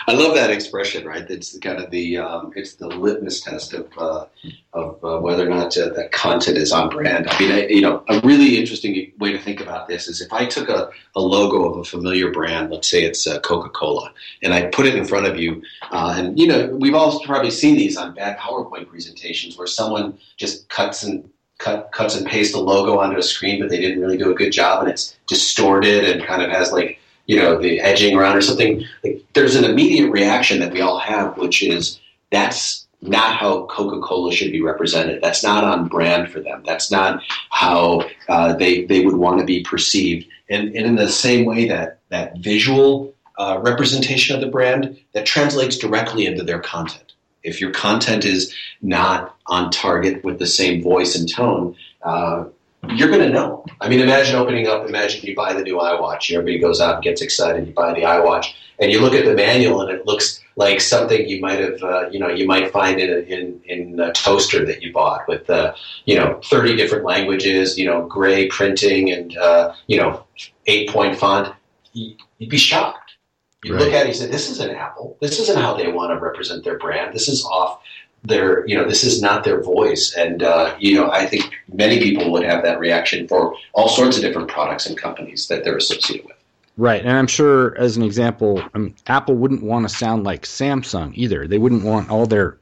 I 0.08 0.14
love 0.14 0.36
that 0.36 0.52
expression. 0.52 1.06
Right, 1.06 1.30
it's 1.30 1.58
kind 1.60 1.80
of 1.80 1.92
the 1.92 2.18
um, 2.18 2.54
it's 2.56 2.76
the 2.76 2.88
litmus 2.88 3.42
test 3.42 3.74
of 3.74 3.92
uh, 3.98 4.26
of 4.72 5.04
uh, 5.04 5.20
whether 5.20 5.46
or 5.46 5.50
not 5.50 5.78
uh, 5.78 5.90
the 5.90 6.08
content 6.14 6.58
is 6.58 6.72
on 6.72 6.88
brand. 6.88 7.28
I 7.30 7.38
mean, 7.38 7.52
I, 7.52 7.68
you 7.68 7.82
know, 7.82 8.06
a 8.08 8.22
really 8.22 8.58
interesting 8.58 9.12
way 9.20 9.34
to 9.34 9.38
think 9.38 9.60
about 9.60 9.90
this 9.90 10.08
is 10.08 10.22
if 10.22 10.32
I 10.32 10.46
took 10.46 10.70
a, 10.70 10.92
a 11.14 11.20
logo 11.20 11.70
of 11.70 11.78
a 11.80 11.84
familiar 11.84 12.32
brand, 12.32 12.72
let's 12.72 12.90
say 12.90 13.04
it's 13.04 13.28
uh, 13.28 13.42
Coca 13.42 13.68
Cola, 13.68 14.14
and 14.44 14.54
I 14.54 14.68
put 14.68 14.86
it 14.86 14.96
in 14.96 15.04
front 15.04 15.28
of 15.28 15.38
you, 15.38 15.62
uh, 15.92 16.16
and 16.18 16.40
you 16.40 16.48
know, 16.48 16.68
we've 16.68 16.96
all 16.96 17.20
probably 17.26 17.52
seen 17.52 17.76
these 17.76 17.98
on 17.98 18.16
bad 18.16 18.38
PowerPoint 18.38 18.88
presentations 18.88 19.58
where 19.58 19.68
someone 19.68 20.18
just 20.38 20.70
cuts 20.70 21.04
and 21.04 21.30
cut 21.58 21.92
cuts 21.92 22.16
and 22.16 22.26
pastes 22.26 22.54
the 22.54 22.62
logo 22.62 22.98
onto 23.00 23.18
a 23.18 23.24
screen, 23.24 23.60
but 23.60 23.70
they 23.70 23.82
didn't 23.82 24.00
really 24.00 24.18
do 24.18 24.32
a 24.32 24.36
good 24.36 24.54
job, 24.54 24.84
and 24.84 24.90
it's 24.90 25.18
distorted 25.28 26.06
and 26.06 26.24
kind 26.24 26.42
of 26.42 26.50
has 26.50 26.72
like 26.72 26.98
you 27.26 27.38
know, 27.38 27.58
the 27.58 27.80
edging 27.80 28.16
around 28.18 28.36
or 28.36 28.42
something, 28.42 28.84
like, 29.04 29.24
there's 29.34 29.56
an 29.56 29.64
immediate 29.64 30.12
reaction 30.12 30.60
that 30.60 30.74
we 30.74 30.82
all 30.82 31.00
have, 31.00 31.38
which 31.38 31.64
is 31.64 32.00
that's 32.32 32.88
not 33.02 33.36
how 33.36 33.66
Coca-Cola 33.66 34.32
should 34.32 34.52
be 34.52 34.62
represented. 34.62 35.22
That's 35.22 35.44
not 35.44 35.64
on 35.64 35.88
brand 35.88 36.32
for 36.32 36.40
them. 36.40 36.62
That's 36.66 36.92
not 36.92 37.24
how 37.50 38.08
uh, 38.30 38.54
they 38.54 38.86
they 38.86 39.04
would 39.06 39.16
want 39.16 39.40
to 39.40 39.46
be 39.46 39.64
perceived. 39.64 40.28
And, 40.50 40.76
and 40.76 40.86
in 40.86 40.96
the 40.96 41.10
same 41.10 41.46
way 41.46 41.68
that 41.68 42.00
that 42.10 42.38
visual 42.38 43.14
uh, 43.40 43.60
representation 43.62 44.36
of 44.36 44.42
the 44.42 44.48
brand 44.48 45.00
that 45.14 45.26
translates 45.26 45.78
directly 45.78 46.26
into 46.26 46.44
their 46.44 46.60
content. 46.60 47.14
If 47.44 47.60
your 47.60 47.72
content 47.72 48.24
is 48.24 48.54
not 48.82 49.36
on 49.48 49.72
target 49.72 50.24
with 50.24 50.38
the 50.38 50.46
same 50.46 50.84
voice 50.84 51.16
and 51.16 51.28
tone, 51.28 51.76
uh, 52.04 52.46
you're 52.90 53.10
going 53.10 53.22
to 53.22 53.30
know. 53.30 53.66
I 53.80 53.90
mean, 53.90 54.00
imagine 54.00 54.36
opening 54.36 54.68
up, 54.68 54.88
imagine 54.88 55.22
you 55.24 55.36
buy 55.36 55.54
the 55.54 55.62
new 55.62 55.76
iWatch. 55.76 56.32
Everybody 56.34 56.60
goes 56.60 56.82
out 56.82 56.96
and 56.96 57.04
gets 57.04 57.22
excited. 57.22 57.68
You 57.68 57.74
buy 57.74 57.94
the 57.94 58.02
iWatch, 58.02 58.54
and 58.80 58.92
you 58.92 59.00
look 59.00 59.14
at 59.14 59.26
the 59.26 59.36
manual, 59.36 59.82
and 59.82 59.92
it 59.92 60.06
looks 60.06 60.42
like 60.56 60.82
something 60.82 61.28
you 61.28 61.40
might 61.40 61.60
have, 61.60 61.82
uh, 61.84 62.10
you 62.10 62.20
know, 62.20 62.28
you 62.28 62.46
might 62.46 62.72
find 62.72 63.00
in 63.00 63.10
a, 63.10 63.20
in, 63.20 63.62
in 63.66 64.00
a 64.00 64.12
toaster 64.12 64.66
that 64.66 64.82
you 64.82 64.92
bought 64.92 65.28
with, 65.28 65.50
uh, 65.50 65.74
you 66.06 66.16
know, 66.16 66.40
30 66.46 66.76
different 66.76 67.06
languages, 67.06 67.78
you 67.78 67.86
know, 67.86 68.06
gray 68.08 68.48
printing 68.48 69.12
and, 69.12 69.38
uh, 69.38 69.74
you 69.88 69.98
know, 69.98 70.26
eight 70.68 70.90
point 70.90 71.18
font. 71.18 71.54
You'd 71.94 72.50
be 72.50 72.58
shocked. 72.58 73.18
You 73.64 73.76
right. 73.76 73.84
look 73.84 73.94
at 73.94 74.06
it, 74.06 74.10
you 74.10 74.14
say, 74.16 74.28
this 74.28 74.50
isn't 74.50 74.72
Apple. 74.72 75.18
This 75.22 75.40
isn't 75.40 75.58
how 75.58 75.76
they 75.76 75.92
want 75.92 76.12
to 76.12 76.20
represent 76.20 76.64
their 76.64 76.80
brand. 76.80 77.14
This 77.14 77.28
is 77.28 77.46
off 77.46 77.82
their 78.24 78.66
you 78.68 78.76
know 78.76 78.88
this 78.88 79.04
is 79.04 79.22
not 79.22 79.44
their 79.44 79.62
voice 79.62 80.14
and 80.16 80.44
uh, 80.44 80.76
you 80.80 80.96
know 80.96 81.10
i 81.12 81.26
think 81.26 81.52
many 81.74 82.00
people 82.00 82.32
would 82.32 82.44
have 82.44 82.64
that 82.64 82.80
reaction 82.80 83.28
for 83.28 83.56
all 83.74 83.90
sorts 83.90 84.16
of 84.16 84.22
different 84.22 84.48
products 84.48 84.86
and 84.86 84.98
companies 84.98 85.48
that 85.48 85.64
they're 85.64 85.78
associated 85.78 86.26
with 86.28 86.38
right 86.78 87.02
and 87.02 87.18
i'm 87.18 87.28
sure 87.28 87.76
as 87.78 87.98
an 87.98 88.04
example 88.04 88.64
I 88.74 88.78
mean, 88.78 88.96
apple 89.08 89.36
wouldn't 89.36 89.64
want 89.64 89.90
to 89.90 89.96
sound 89.96 90.24
like 90.24 90.44
samsung 90.44 91.14
either 91.16 91.48
they 91.48 91.58
wouldn't 91.58 91.84
want 91.84 92.10
all 92.10 92.26
their 92.28 92.60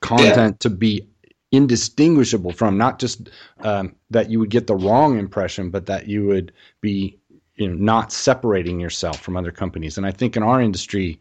content 0.00 0.56
yeah. 0.56 0.60
to 0.60 0.70
be 0.70 1.06
indistinguishable 1.52 2.52
from 2.52 2.76
not 2.76 2.98
just 2.98 3.30
um, 3.60 3.94
that 4.10 4.30
you 4.30 4.38
would 4.38 4.50
get 4.50 4.66
the 4.66 4.74
wrong 4.74 5.18
impression, 5.18 5.70
but 5.70 5.86
that 5.86 6.08
you 6.08 6.26
would 6.26 6.52
be 6.80 7.18
you 7.56 7.68
know 7.68 7.74
not 7.74 8.12
separating 8.12 8.78
yourself 8.80 9.20
from 9.20 9.36
other 9.36 9.52
companies. 9.52 9.96
And 9.96 10.06
I 10.06 10.10
think 10.10 10.36
in 10.36 10.42
our 10.42 10.60
industry, 10.60 11.18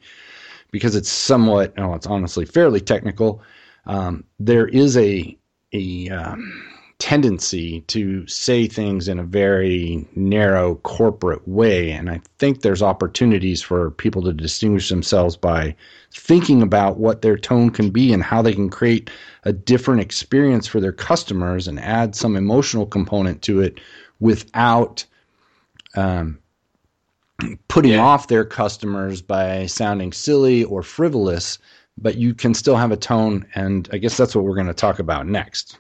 because 0.72 0.96
it's 0.96 1.10
somewhat, 1.10 1.74
oh, 1.78 1.94
it's 1.94 2.08
honestly 2.08 2.46
fairly 2.46 2.82
technical, 2.82 3.42
um, 3.86 4.24
there 4.40 4.68
is 4.68 4.98
a 4.98 5.38
a 5.74 6.10
um, 6.10 6.76
tendency 7.00 7.82
to 7.82 8.26
say 8.28 8.68
things 8.68 9.08
in 9.08 9.20
a 9.20 9.24
very 9.24 10.08
narrow 10.16 10.76
corporate 10.76 11.46
way. 11.48 11.92
And 11.92 12.10
I 12.10 12.22
think 12.40 12.62
there's 12.62 12.82
opportunities 12.82 13.62
for 13.62 13.92
people 13.92 14.22
to 14.24 14.34
distinguish 14.34 14.90
themselves 14.90 15.36
by 15.36 15.76
thinking 16.14 16.62
about 16.62 16.98
what 16.98 17.22
their 17.22 17.38
tone 17.38 17.70
can 17.70 17.90
be 17.90 18.14
and 18.14 18.24
how 18.24 18.42
they 18.42 18.54
can 18.54 18.70
create 18.70 19.10
a 19.44 19.52
different 19.52 20.02
experience 20.02 20.68
for 20.68 20.80
their 20.80 20.94
customers 20.94 21.68
and 21.68 21.80
add 21.80 22.16
some 22.16 22.38
emotional 22.38 22.86
component 22.86 23.42
to 23.42 23.60
it 23.60 23.82
without 24.22 25.06
um, 25.96 26.40
putting 27.68 27.94
yeah. 27.94 28.00
off 28.02 28.30
their 28.30 28.46
customers 28.46 29.22
by 29.22 29.66
sounding 29.66 30.14
silly 30.14 30.64
or 30.64 30.82
frivolous. 30.82 31.60
But 31.98 32.18
you 32.18 32.34
can 32.34 32.54
still 32.54 32.76
have 32.76 32.92
a 32.92 32.98
tone, 32.98 33.46
and 33.56 33.88
I 33.92 33.98
guess 33.98 34.18
that's 34.18 34.36
what 34.36 34.44
we're 34.44 34.56
going 34.56 34.68
to 34.68 34.74
talk 34.74 35.00
about 35.00 35.28
next. 35.28 35.80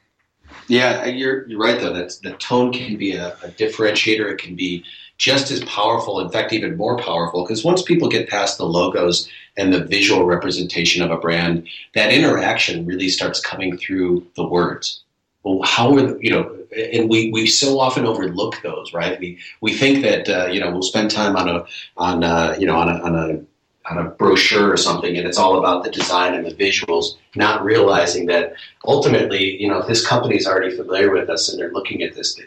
Yeah, 0.68 1.06
you're 1.06 1.48
you're 1.48 1.60
right 1.60 1.80
though. 1.80 1.94
That 1.94 2.18
the 2.24 2.32
tone 2.34 2.72
can 2.72 2.98
be 2.98 3.14
a, 3.14 3.34
a 3.44 3.50
differentiator. 3.50 4.32
It 4.32 4.38
can 4.38 4.56
be 4.56 4.84
just 5.18 5.52
as 5.52 5.64
powerful, 5.64 6.20
in 6.20 6.30
fact, 6.30 6.54
even 6.54 6.78
more 6.78 6.98
powerful. 6.98 7.44
Because 7.44 7.64
once 7.64 7.82
people 7.82 8.10
get 8.10 8.30
past 8.30 8.58
the 8.58 8.66
logos 8.66 9.30
and 9.58 9.74
the 9.74 9.84
visual 9.84 10.26
representation 10.26 11.02
of 11.02 11.12
a 11.12 11.18
brand, 11.18 11.68
that 11.94 12.12
interaction 12.12 12.86
really 12.86 13.10
starts 13.10 13.40
coming 13.40 13.78
through 13.78 14.26
the 14.36 14.46
words. 14.46 15.04
Well, 15.44 15.62
how 15.64 15.96
are 15.96 16.02
the, 16.02 16.20
you 16.22 16.32
know? 16.32 16.52
And 16.76 17.10
we, 17.10 17.32
we 17.32 17.48
so 17.48 17.80
often 17.80 18.06
overlook 18.06 18.62
those, 18.62 18.92
right? 18.94 19.18
We 19.20 19.40
we 19.62 19.74
think 19.74 20.04
that 20.04 20.28
uh, 20.28 20.48
you 20.48 20.60
know 20.60 20.72
we'll 20.72 20.82
spend 20.82 21.12
time 21.12 21.36
on 21.36 21.48
a 21.48 21.66
on 21.96 22.24
a, 22.24 22.58
you 22.60 22.66
know 22.66 22.76
on 22.76 22.90
a, 22.90 23.00
on 23.02 23.16
a 23.16 23.46
on 23.90 24.00
a 24.00 24.10
brochure 24.10 24.72
or 24.72 24.78
something, 24.78 25.18
and 25.18 25.28
it's 25.28 25.38
all 25.38 25.60
about 25.60 25.84
the 25.84 25.92
design 25.92 26.34
and 26.34 26.46
the 26.46 26.54
visuals, 26.54 27.18
not 27.36 27.64
realizing 27.64 28.26
that 28.26 28.54
ultimately, 28.86 29.62
you 29.62 29.68
know, 29.68 29.80
if 29.80 29.88
this 29.88 30.06
company 30.06 30.36
is 30.36 30.48
already 30.48 30.76
familiar 30.76 31.12
with 31.12 31.30
us 31.30 31.50
and 31.50 31.60
they're 31.60 31.72
looking 31.72 32.02
at 32.02 32.16
this, 32.16 32.40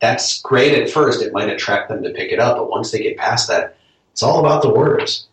that's 0.00 0.42
great 0.42 0.74
at 0.74 0.90
first. 0.90 1.22
It 1.22 1.32
might 1.32 1.48
attract 1.48 1.88
them 1.88 2.02
to 2.02 2.10
pick 2.10 2.32
it 2.32 2.38
up, 2.38 2.56
but 2.56 2.68
once 2.68 2.90
they 2.90 2.98
get 2.98 3.16
past 3.16 3.48
that, 3.48 3.76
it's 4.12 4.22
all 4.22 4.40
about 4.40 4.62
the 4.62 4.70
words. 4.70 5.28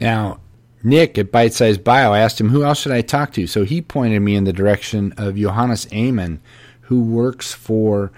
Now, 0.00 0.40
Nick 0.82 1.18
at 1.18 1.30
Bitesize 1.30 1.82
Bio 1.82 2.14
asked 2.14 2.40
him, 2.40 2.48
Who 2.50 2.64
else 2.64 2.80
should 2.80 2.92
I 2.92 3.02
talk 3.02 3.32
to? 3.34 3.46
So 3.46 3.64
he 3.64 3.80
pointed 3.80 4.20
me 4.20 4.34
in 4.34 4.44
the 4.44 4.52
direction 4.52 5.12
of 5.16 5.36
Johannes 5.36 5.86
Amann, 5.92 6.40
who 6.82 7.02
works 7.02 7.52
for 7.52 8.10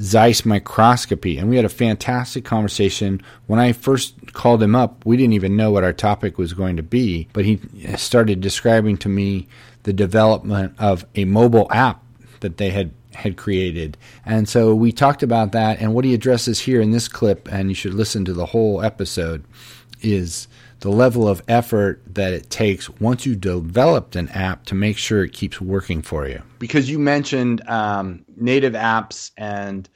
Zeiss 0.00 0.44
microscopy. 0.44 1.38
And 1.38 1.48
we 1.48 1.56
had 1.56 1.64
a 1.64 1.70
fantastic 1.70 2.44
conversation. 2.44 3.22
When 3.46 3.58
I 3.58 3.72
first 3.72 4.32
called 4.32 4.62
him 4.62 4.74
up, 4.74 5.04
we 5.04 5.16
didn't 5.16 5.32
even 5.34 5.56
know 5.56 5.70
what 5.70 5.84
our 5.84 5.92
topic 5.92 6.38
was 6.38 6.52
going 6.52 6.76
to 6.76 6.82
be, 6.82 7.28
but 7.32 7.44
he 7.44 7.60
started 7.96 8.40
describing 8.40 8.96
to 8.98 9.08
me 9.08 9.48
the 9.82 9.92
development 9.92 10.74
of 10.78 11.06
a 11.14 11.24
mobile 11.24 11.68
app 11.70 12.02
that 12.40 12.56
they 12.56 12.70
had 12.70 12.92
had 13.14 13.36
created. 13.36 13.96
And 14.24 14.48
so 14.48 14.74
we 14.74 14.92
talked 14.92 15.24
about 15.24 15.50
that 15.52 15.80
and 15.80 15.92
what 15.92 16.04
he 16.04 16.14
addresses 16.14 16.60
here 16.60 16.80
in 16.80 16.92
this 16.92 17.08
clip 17.08 17.48
and 17.50 17.68
you 17.68 17.74
should 17.74 17.94
listen 17.94 18.24
to 18.26 18.32
the 18.32 18.46
whole 18.46 18.80
episode 18.80 19.44
is 20.00 20.46
the 20.80 20.90
level 20.90 21.28
of 21.28 21.42
effort 21.48 22.02
that 22.14 22.32
it 22.32 22.50
takes 22.50 22.88
once 23.00 23.26
you 23.26 23.34
developed 23.34 24.16
an 24.16 24.28
app 24.28 24.64
to 24.66 24.74
make 24.74 24.96
sure 24.96 25.24
it 25.24 25.32
keeps 25.32 25.60
working 25.60 26.02
for 26.02 26.28
you. 26.28 26.42
Because 26.58 26.88
you 26.88 26.98
mentioned 26.98 27.66
um, 27.68 28.24
native 28.36 28.74
apps, 28.74 29.32
and 29.36 29.88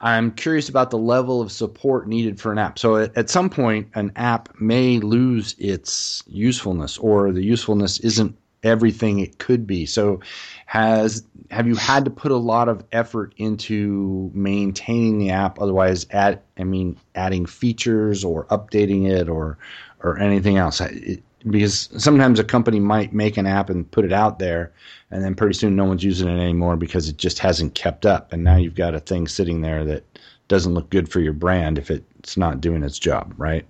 I'm 0.00 0.32
curious 0.32 0.68
about 0.68 0.90
the 0.90 0.98
level 0.98 1.40
of 1.40 1.52
support 1.52 2.08
needed 2.08 2.40
for 2.40 2.52
an 2.52 2.58
app. 2.58 2.78
So 2.78 2.96
at, 2.96 3.30
some 3.30 3.48
point, 3.48 3.88
an 3.94 4.12
app 4.16 4.60
may 4.60 4.98
lose 4.98 5.54
its 5.58 6.22
usefulness, 6.26 6.98
or 6.98 7.32
the 7.32 7.44
usefulness 7.44 8.00
isn't 8.00 8.36
everything 8.62 9.20
it 9.20 9.38
could 9.38 9.66
be. 9.66 9.86
So 9.86 10.20
has 10.66 11.24
have 11.50 11.68
you 11.68 11.76
had 11.76 12.04
to 12.04 12.10
put 12.10 12.32
a 12.32 12.36
lot 12.36 12.68
of 12.68 12.84
effort 12.90 13.32
into 13.36 14.30
maintaining 14.34 15.18
the 15.18 15.30
app 15.30 15.60
otherwise 15.60 16.06
add 16.10 16.40
I 16.58 16.64
mean 16.64 16.98
adding 17.14 17.46
features 17.46 18.24
or 18.24 18.46
updating 18.46 19.08
it 19.08 19.28
or 19.28 19.58
or 20.02 20.18
anything 20.18 20.56
else. 20.56 20.80
It, 20.80 21.22
because 21.48 21.88
sometimes 21.96 22.38
a 22.40 22.44
company 22.44 22.80
might 22.80 23.12
make 23.12 23.36
an 23.36 23.46
app 23.46 23.70
and 23.70 23.88
put 23.90 24.04
it 24.04 24.12
out 24.12 24.38
there, 24.38 24.72
and 25.10 25.22
then 25.22 25.34
pretty 25.34 25.54
soon 25.54 25.76
no 25.76 25.84
one's 25.84 26.02
using 26.02 26.28
it 26.28 26.40
anymore 26.40 26.76
because 26.76 27.08
it 27.08 27.18
just 27.18 27.38
hasn't 27.38 27.74
kept 27.74 28.04
up. 28.04 28.32
And 28.32 28.42
now 28.42 28.56
you've 28.56 28.74
got 28.74 28.94
a 28.94 29.00
thing 29.00 29.28
sitting 29.28 29.60
there 29.60 29.84
that 29.84 30.04
doesn't 30.48 30.74
look 30.74 30.90
good 30.90 31.08
for 31.08 31.20
your 31.20 31.32
brand 31.32 31.78
if 31.78 31.90
it's 31.90 32.36
not 32.36 32.60
doing 32.60 32.82
its 32.82 32.98
job, 32.98 33.32
right? 33.36 33.64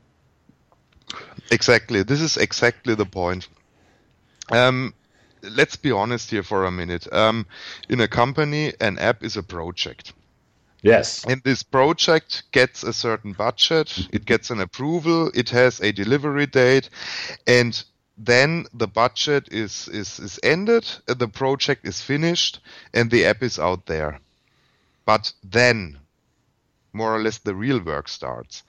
Exactly. 1.50 2.02
This 2.02 2.20
is 2.20 2.36
exactly 2.36 2.94
the 2.94 3.06
point. 3.06 3.48
Um, 4.50 4.94
let's 5.42 5.76
be 5.76 5.92
honest 5.92 6.30
here 6.30 6.42
for 6.42 6.64
a 6.64 6.70
minute. 6.70 7.12
Um, 7.12 7.46
in 7.88 8.00
a 8.00 8.08
company, 8.08 8.72
an 8.80 8.98
app 8.98 9.22
is 9.22 9.36
a 9.36 9.42
project. 9.42 10.12
Yes. 10.86 11.24
And 11.24 11.42
this 11.42 11.64
project 11.64 12.44
gets 12.52 12.84
a 12.84 12.92
certain 12.92 13.32
budget, 13.32 14.08
it 14.12 14.24
gets 14.24 14.50
an 14.50 14.60
approval, 14.60 15.32
it 15.34 15.50
has 15.50 15.80
a 15.80 15.90
delivery 15.90 16.46
date, 16.46 16.90
and 17.44 17.82
then 18.16 18.66
the 18.72 18.86
budget 18.86 19.48
is, 19.50 19.88
is, 19.88 20.20
is 20.20 20.38
ended, 20.44 20.86
the 21.06 21.26
project 21.26 21.88
is 21.88 22.00
finished, 22.02 22.60
and 22.94 23.10
the 23.10 23.24
app 23.26 23.42
is 23.42 23.58
out 23.58 23.86
there. 23.86 24.20
But 25.04 25.32
then, 25.42 25.98
more 26.92 27.12
or 27.16 27.20
less, 27.20 27.38
the 27.38 27.56
real 27.56 27.80
work 27.80 28.06
starts. 28.08 28.62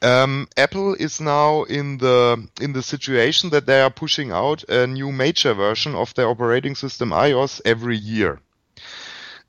Um, 0.00 0.46
Apple 0.56 0.94
is 0.94 1.20
now 1.20 1.64
in 1.64 1.98
the 1.98 2.48
in 2.60 2.72
the 2.72 2.84
situation 2.84 3.50
that 3.50 3.66
they 3.66 3.80
are 3.80 3.90
pushing 3.90 4.30
out 4.30 4.62
a 4.68 4.86
new 4.86 5.10
major 5.10 5.54
version 5.54 5.96
of 5.96 6.14
their 6.14 6.28
operating 6.28 6.76
system 6.76 7.10
iOS 7.10 7.60
every 7.64 7.96
year 7.96 8.40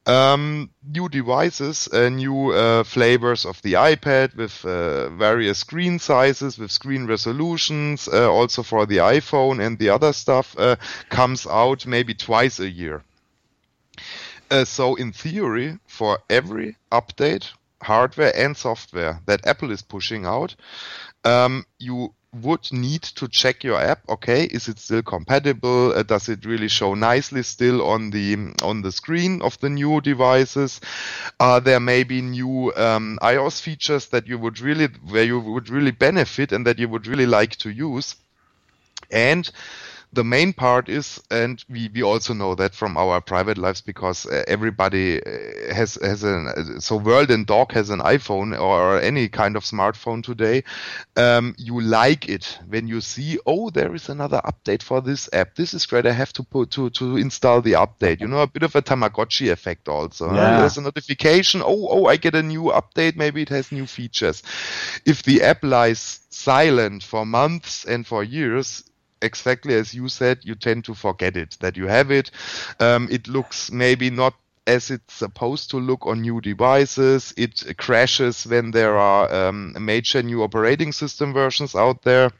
um, 0.09 0.71
new 0.83 1.07
devices, 1.07 1.87
uh, 1.93 2.09
new 2.09 2.51
uh, 2.51 2.83
flavors 2.83 3.45
of 3.45 3.61
the 3.61 3.73
iPad 3.73 4.35
with 4.35 4.65
uh, 4.65 5.09
various 5.09 5.59
screen 5.59 5.99
sizes, 5.99 6.57
with 6.57 6.71
screen 6.71 7.05
resolutions, 7.05 8.07
uh, 8.07 8.31
also 8.31 8.63
for 8.63 8.87
the 8.87 8.97
iPhone 8.97 9.63
and 9.63 9.77
the 9.77 9.89
other 9.89 10.11
stuff 10.11 10.55
uh, 10.57 10.75
comes 11.09 11.45
out 11.45 11.85
maybe 11.85 12.15
twice 12.15 12.59
a 12.59 12.69
year. 12.69 13.03
Uh, 14.49 14.65
so 14.65 14.95
in 14.95 15.11
theory, 15.11 15.77
for 15.85 16.17
every 16.27 16.75
update, 16.91 17.51
hardware 17.83 18.35
and 18.35 18.57
software 18.57 19.21
that 19.27 19.45
Apple 19.45 19.71
is 19.71 19.83
pushing 19.83 20.25
out, 20.25 20.55
um, 21.23 21.65
you 21.77 22.13
would 22.33 22.71
need 22.71 23.01
to 23.01 23.27
check 23.27 23.63
your 23.63 23.79
app. 23.79 24.07
Okay, 24.07 24.45
is 24.45 24.67
it 24.67 24.79
still 24.79 25.01
compatible? 25.01 25.93
Uh, 25.93 26.03
does 26.03 26.29
it 26.29 26.45
really 26.45 26.67
show 26.67 26.93
nicely 26.93 27.43
still 27.43 27.81
on 27.87 28.11
the 28.11 28.53
on 28.61 28.81
the 28.81 28.91
screen 28.91 29.41
of 29.41 29.59
the 29.59 29.69
new 29.69 29.99
devices? 30.01 30.79
Are 31.39 31.59
there 31.59 31.79
maybe 31.79 32.21
new 32.21 32.73
um, 32.75 33.17
iOS 33.21 33.61
features 33.61 34.07
that 34.07 34.27
you 34.27 34.37
would 34.37 34.59
really 34.59 34.87
where 35.09 35.23
you 35.23 35.39
would 35.39 35.69
really 35.69 35.91
benefit 35.91 36.51
and 36.51 36.65
that 36.67 36.79
you 36.79 36.87
would 36.87 37.07
really 37.07 37.25
like 37.25 37.55
to 37.57 37.69
use? 37.69 38.15
And 39.11 39.49
the 40.11 40.23
main 40.23 40.53
part 40.53 40.89
is, 40.89 41.21
and 41.29 41.63
we, 41.69 41.89
we 41.93 42.01
also 42.01 42.33
know 42.33 42.55
that 42.55 42.73
from 42.73 42.97
our 42.97 43.21
private 43.21 43.59
lives 43.59 43.81
because 43.81 44.25
uh, 44.25 44.43
everybody 44.47 45.21
uh, 45.21 45.73
has 45.73 45.99
has 46.01 46.23
an 46.23 46.81
so 46.81 46.95
World 46.97 47.29
and 47.29 47.45
Dog 47.45 47.71
has 47.73 47.91
an 47.91 47.99
iPhone 47.99 48.59
or 48.59 48.99
any 48.99 49.29
kind 49.29 49.55
of 49.55 49.63
smartphone 49.63 50.23
today. 50.23 50.63
Um, 51.15 51.53
you 51.59 51.79
like 51.79 52.27
it 52.27 52.57
when 52.67 52.87
you 52.87 53.01
see, 53.01 53.37
oh, 53.45 53.69
there 53.69 53.93
is 53.93 54.09
another 54.09 54.41
update 54.45 54.81
for 54.81 54.99
this 54.99 55.29
app. 55.31 55.55
This 55.55 55.75
is 55.75 55.85
great. 55.85 56.07
I 56.07 56.11
have 56.11 56.33
to 56.33 56.43
put 56.43 56.71
to 56.71 56.89
to 56.89 57.17
install 57.17 57.61
the 57.61 57.73
update. 57.73 58.19
You 58.19 58.27
know, 58.27 58.41
a 58.41 58.47
bit 58.47 58.63
of 58.63 58.75
a 58.75 58.81
Tamagotchi 58.81 59.51
effect 59.51 59.87
also. 59.87 60.33
Yeah. 60.33 60.61
There's 60.61 60.77
a 60.77 60.81
notification. 60.81 61.61
Oh, 61.63 61.87
oh, 61.89 62.05
I 62.05 62.17
get 62.17 62.33
a 62.33 62.41
new 62.41 62.63
update. 62.63 63.15
Maybe 63.15 63.43
it 63.43 63.49
has 63.49 63.71
new 63.71 63.85
features. 63.85 64.41
If 65.05 65.21
the 65.21 65.43
app 65.43 65.63
lies 65.63 66.21
silent 66.31 67.03
for 67.03 67.25
months 67.25 67.85
and 67.85 68.07
for 68.07 68.23
years, 68.23 68.88
exactly 69.21 69.75
as 69.75 69.93
you 69.93 70.07
said, 70.09 70.39
you 70.43 70.55
tend 70.55 70.85
to 70.85 70.93
forget 70.93 71.35
it 71.37 71.57
that 71.59 71.77
you 71.77 71.87
have 71.87 72.11
it. 72.11 72.31
Um, 72.79 73.07
it 73.11 73.27
looks 73.27 73.71
maybe 73.71 74.09
not 74.09 74.33
as 74.67 74.91
it's 74.91 75.13
supposed 75.13 75.71
to 75.71 75.77
look 75.77 76.05
on 76.05 76.21
new 76.21 76.39
devices. 76.41 77.33
It 77.37 77.77
crashes 77.77 78.45
when 78.45 78.71
there 78.71 78.97
are 78.97 79.33
um, 79.33 79.75
major 79.79 80.21
new 80.21 80.43
operating 80.43 80.91
system 80.91 81.33
versions 81.33 81.75
out 81.75 82.03
there. 82.03 82.31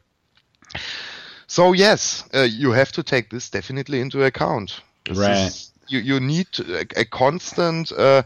So 1.46 1.72
yes, 1.72 2.24
uh, 2.32 2.42
you 2.42 2.70
have 2.70 2.92
to 2.92 3.02
take 3.02 3.30
this 3.30 3.50
definitely 3.50 4.00
into 4.00 4.22
account. 4.22 4.80
This 5.04 5.18
right. 5.18 5.70
You, 5.90 6.00
you 6.00 6.20
need 6.20 6.46
a, 6.96 7.04
constant 7.04 7.92
uh, 7.92 8.22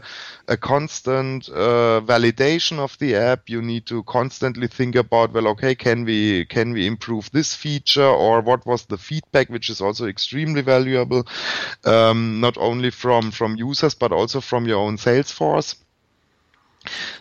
a 0.47 0.57
constant 0.57 1.49
uh, 1.49 2.01
validation 2.05 2.79
of 2.79 2.97
the 2.99 3.15
app. 3.15 3.49
You 3.49 3.61
need 3.61 3.85
to 3.87 4.03
constantly 4.03 4.67
think 4.67 4.95
about 4.95 5.33
well, 5.33 5.47
okay, 5.49 5.75
can 5.75 6.05
we 6.05 6.45
can 6.45 6.71
we 6.73 6.85
improve 6.87 7.29
this 7.31 7.53
feature 7.55 8.05
or 8.05 8.41
what 8.41 8.65
was 8.65 8.85
the 8.85 8.97
feedback, 8.97 9.49
which 9.49 9.69
is 9.69 9.81
also 9.81 10.07
extremely 10.07 10.61
valuable, 10.61 11.25
um, 11.83 12.39
not 12.39 12.57
only 12.57 12.91
from 12.91 13.31
from 13.31 13.55
users 13.55 13.95
but 13.95 14.11
also 14.11 14.41
from 14.41 14.65
your 14.65 14.79
own 14.79 14.97
sales 14.97 15.31
force. 15.31 15.75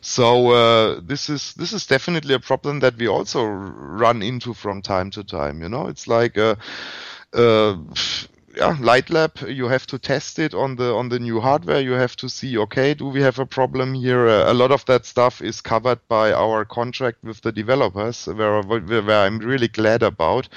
So 0.03 0.51
uh, 0.51 1.01
this 1.03 1.31
is 1.31 1.55
this 1.55 1.73
is 1.73 1.87
definitely 1.87 2.35
a 2.35 2.41
problem 2.41 2.81
that 2.81 2.97
we 2.99 3.09
also 3.09 3.45
run 3.45 4.23
into 4.23 4.53
from 4.53 4.83
time 4.83 5.11
to 5.13 5.25
time. 5.25 5.63
You 5.63 5.69
know, 5.69 5.87
it's 5.89 6.07
like. 6.07 6.37
Uh, 6.37 6.57
uh, 7.33 7.77
yeah, 8.57 8.77
Light 8.81 9.11
Lab, 9.11 9.39
you 9.49 9.69
have 9.69 9.87
to 9.89 9.99
test 9.99 10.39
it 10.39 10.55
on 10.55 10.77
the 10.77 10.95
on 10.95 11.09
the 11.09 11.19
new 11.19 11.41
hardware. 11.41 11.81
You 11.81 11.93
have 11.93 12.17
to 12.17 12.29
see, 12.29 12.57
okay, 12.59 12.95
do 12.95 13.07
we 13.09 13.21
have 13.23 13.39
a 13.39 13.47
problem 13.47 13.95
here? 13.95 14.29
Uh, 14.29 14.51
a 14.51 14.55
lot 14.55 14.71
of 14.71 14.85
that 14.87 15.07
stuff 15.07 15.43
is 15.43 15.61
covered 15.61 16.01
by 16.09 16.33
our 16.33 16.65
contract 16.65 17.23
with 17.25 17.41
the 17.41 17.53
developers, 17.53 18.27
where 18.27 18.63
where, 18.63 18.81
where 18.81 19.27
I'm 19.27 19.39
really 19.39 19.69
glad 19.69 20.03
about. 20.03 20.49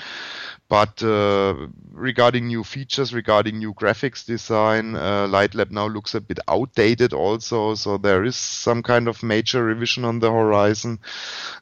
But 0.69 1.01
uh, 1.01 1.67
regarding 1.93 2.47
new 2.47 2.63
features, 2.63 3.13
regarding 3.13 3.57
new 3.57 3.73
graphics 3.73 4.25
design, 4.25 4.95
uh, 4.95 5.27
Light 5.27 5.55
Lab 5.55 5.71
now 5.71 5.87
looks 5.87 6.13
a 6.13 6.19
bit 6.19 6.39
outdated 6.49 7.13
also. 7.13 7.75
So 7.75 7.97
there 7.97 8.25
is 8.25 8.35
some 8.35 8.83
kind 8.83 9.07
of 9.07 9.23
major 9.23 9.63
revision 9.63 10.03
on 10.03 10.19
the 10.19 10.29
horizon. 10.29 10.99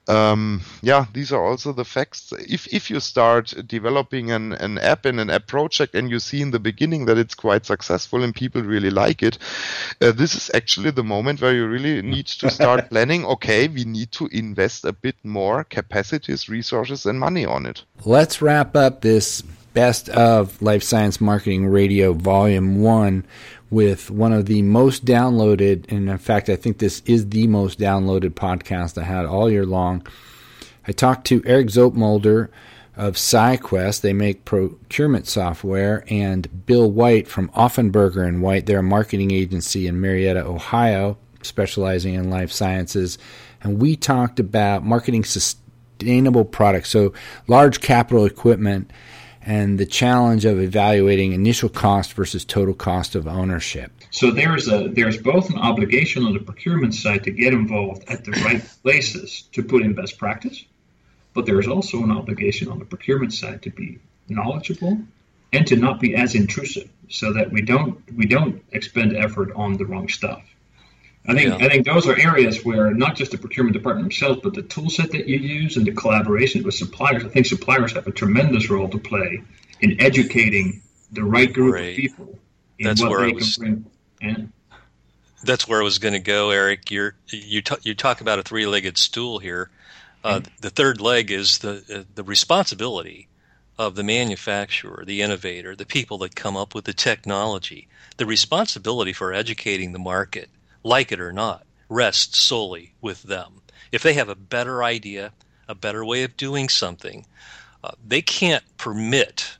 Um, 0.08 0.62
yeah, 0.82 1.06
these 1.14 1.32
are 1.32 1.46
also 1.46 1.72
the 1.72 1.86
facts. 1.86 2.34
If 2.40 2.68
if 2.74 2.90
you 2.90 3.00
start 3.00 3.54
developing 3.68 4.32
an, 4.32 4.54
an 4.54 4.80
app 4.80 5.06
in 5.06 5.20
an 5.20 5.30
app 5.30 5.46
project 5.46 5.94
and 5.94 6.10
you 6.10 6.20
see 6.20 6.42
in 6.42 6.52
the 6.52 6.60
beginning 6.60 7.06
that 7.06 7.18
it's 7.18 7.36
quite 7.36 7.66
successful 7.66 8.24
and 8.24 8.34
people 8.34 8.64
really 8.64 8.90
like 8.90 9.22
it, 9.22 9.38
uh, 10.02 10.12
this 10.12 10.36
is 10.36 10.50
actually 10.54 10.92
the 10.92 11.04
moment 11.04 11.42
where 11.42 11.54
you 11.54 11.68
really 11.68 12.02
need 12.02 12.28
to 12.28 12.50
start 12.50 12.90
planning. 12.90 13.24
Okay, 13.26 13.68
we 13.68 13.86
need 13.86 14.12
to 14.14 14.28
invest 14.32 14.84
a 14.84 14.94
bit 14.94 15.16
more 15.24 15.64
capacities, 15.64 16.50
resources, 16.50 17.06
and 17.06 17.20
money 17.20 17.46
on 17.46 17.68
it. 17.68 17.84
Let's 18.04 18.42
wrap 18.42 18.76
up 18.76 18.95
this 19.02 19.42
best 19.74 20.10
of 20.10 20.62
Life 20.62 20.84
Science 20.84 21.20
Marketing 21.20 21.68
Radio 21.68 22.14
Volume 22.14 22.82
1 22.82 23.26
with 23.70 24.10
one 24.10 24.32
of 24.32 24.46
the 24.46 24.62
most 24.62 25.06
downloaded, 25.06 25.92
and 25.92 26.10
in 26.10 26.18
fact, 26.18 26.50
I 26.50 26.56
think 26.56 26.78
this 26.78 27.02
is 27.06 27.30
the 27.30 27.48
most 27.48 27.78
downloaded 27.78 28.32
podcast 28.32 28.98
I 28.98 29.04
had 29.04 29.26
all 29.26 29.50
year 29.50 29.66
long. 29.66 30.06
I 30.88 30.92
talked 30.92 31.28
to 31.28 31.44
Eric 31.46 31.68
Zopmolder 31.68 32.50
of 32.96 33.16
SciQuest. 33.16 34.02
They 34.02 34.14
make 34.14 34.46
procurement 34.46 35.28
software, 35.28 36.06
and 36.08 36.66
Bill 36.66 36.90
White 36.90 37.28
from 37.28 37.50
Offenberger 37.50 38.26
and 38.26 38.42
White. 38.42 38.68
They're 38.68 38.80
a 38.80 38.84
marketing 38.84 39.32
agency 39.32 39.88
in 39.88 40.00
Marietta, 40.00 40.46
Ohio, 40.46 41.18
specializing 41.42 42.14
in 42.14 42.30
life 42.30 42.52
sciences. 42.52 43.18
And 43.62 43.82
we 43.82 43.96
talked 43.96 44.40
about 44.40 44.86
marketing 44.86 45.24
sustainability 45.24 45.65
sustainable 46.00 46.46
products. 46.46 46.90
So 46.90 47.14
large 47.48 47.82
capital 47.82 48.26
equipment 48.26 48.92
and 49.42 49.80
the 49.80 49.86
challenge 49.86 50.44
of 50.46 50.60
evaluating 50.60 51.34
initial 51.34 51.70
cost 51.70 52.14
versus 52.14 52.44
total 52.44 52.74
cost 52.74 53.16
of 53.16 53.28
ownership. 53.28 53.92
So 54.12 54.32
there's 54.32 54.68
a 54.68 54.88
there's 54.88 55.18
both 55.18 55.50
an 55.50 55.58
obligation 55.58 56.26
on 56.26 56.34
the 56.34 56.40
procurement 56.40 56.96
side 56.96 57.24
to 57.26 57.32
get 57.32 57.54
involved 57.54 58.04
at 58.08 58.26
the 58.26 58.32
right 58.32 58.64
places 58.82 59.44
to 59.54 59.64
put 59.64 59.84
in 59.84 59.94
best 59.94 60.18
practice, 60.18 60.66
but 61.34 61.46
there's 61.46 61.68
also 61.68 62.04
an 62.04 62.12
obligation 62.12 62.70
on 62.70 62.80
the 62.80 62.86
procurement 62.86 63.34
side 63.34 63.62
to 63.64 63.70
be 63.70 64.00
knowledgeable 64.30 64.98
and 65.54 65.68
to 65.68 65.76
not 65.76 66.00
be 66.00 66.16
as 66.16 66.34
intrusive 66.34 66.90
so 67.10 67.34
that 67.34 67.52
we 67.52 67.62
don't 67.62 68.00
we 68.16 68.26
don't 68.26 68.64
expend 68.72 69.16
effort 69.16 69.52
on 69.56 69.78
the 69.78 69.86
wrong 69.86 70.08
stuff. 70.08 70.44
I 71.28 71.34
think 71.34 71.60
yeah. 71.60 71.66
I 71.66 71.70
think 71.70 71.86
those 71.86 72.08
are 72.08 72.18
areas 72.18 72.64
where 72.64 72.94
not 72.94 73.16
just 73.16 73.32
the 73.32 73.38
procurement 73.38 73.74
department 73.74 74.06
themselves, 74.06 74.42
but 74.44 74.54
the 74.54 74.62
tool 74.62 74.90
set 74.90 75.12
that 75.12 75.28
you 75.28 75.38
use 75.38 75.78
and 75.78 75.86
the 75.86 75.92
collaboration 75.92 76.64
with 76.64 76.76
suppliers. 76.76 77.24
I 77.24 77.30
think 77.30 77.46
suppliers 77.48 77.94
have 77.94 78.06
a 78.06 78.12
tremendous 78.12 78.70
role 78.70 78.90
to 78.90 78.98
play 78.98 79.42
in 79.82 80.02
educating 80.02 80.82
the 81.12 81.24
right 81.24 81.52
group 81.52 81.72
Great. 81.72 81.92
of 81.92 81.96
people 81.96 82.40
in 82.78 82.88
that's 82.88 83.02
what 83.02 83.10
where 83.12 83.22
they 83.22 83.32
was, 83.32 83.56
can 83.56 83.86
bring. 84.20 84.52
That's 85.44 85.68
where 85.68 85.80
I 85.80 85.84
was 85.84 86.00
going 86.00 86.14
to 86.14 86.20
go, 86.20 86.50
Eric. 86.50 86.90
You're, 86.90 87.16
you 87.30 87.62
t- 87.62 87.76
you 87.84 87.94
talk 87.94 88.22
about 88.22 88.40
a 88.40 88.44
three-legged 88.44 88.98
stool 88.98 89.40
here. 89.40 89.70
Uh, 90.24 90.40
mm-hmm. 90.40 90.54
The 90.62 90.70
third 90.72 91.02
leg 91.02 91.32
is 91.32 91.60
the 91.60 91.84
uh, 91.94 92.04
the 92.14 92.24
responsibility 92.24 93.28
of 93.78 93.96
the 93.96 94.04
manufacturer, 94.04 95.04
the 95.06 95.22
innovator, 95.22 95.76
the 95.76 95.86
people 95.86 96.20
that 96.20 96.36
come 96.36 96.56
up 96.56 96.74
with 96.74 96.86
the 96.86 96.94
technology. 96.94 97.88
The 98.18 98.26
responsibility 98.26 99.12
for 99.12 99.34
educating 99.34 99.92
the 99.92 100.00
market 100.00 100.50
like 100.86 101.12
it 101.12 101.20
or 101.20 101.34
not, 101.34 101.66
rests 101.90 102.40
solely 102.40 102.94
with 103.02 103.24
them. 103.24 103.62
If 103.92 104.04
they 104.04 104.14
have 104.14 104.30
a 104.30 104.36
better 104.36 104.84
idea, 104.84 105.34
a 105.68 105.76
better 105.76 106.06
way 106.06 106.24
of 106.24 106.38
doing 106.38 106.70
something, 106.70 107.26
uh, 107.84 107.92
they 108.08 108.22
can't 108.22 108.64
permit 108.78 109.58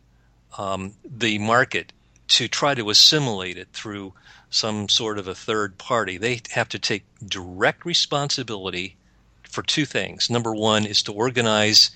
um, 0.58 0.94
the 1.04 1.40
market 1.40 1.92
to 2.28 2.48
try 2.48 2.76
to 2.76 2.92
assimilate 2.92 3.58
it 3.58 3.70
through 3.74 4.14
some 4.52 4.88
sort 4.88 5.18
of 5.18 5.28
a 5.28 5.36
third 5.36 5.78
party. 5.78 6.18
They 6.18 6.42
have 6.52 6.70
to 6.70 6.80
take 6.80 7.04
direct 7.26 7.86
responsibility 7.86 8.96
for 9.44 9.64
two 9.64 9.86
things. 9.86 10.30
Number 10.30 10.54
one 10.54 10.86
is 10.86 11.02
to 11.04 11.14
organize 11.14 11.90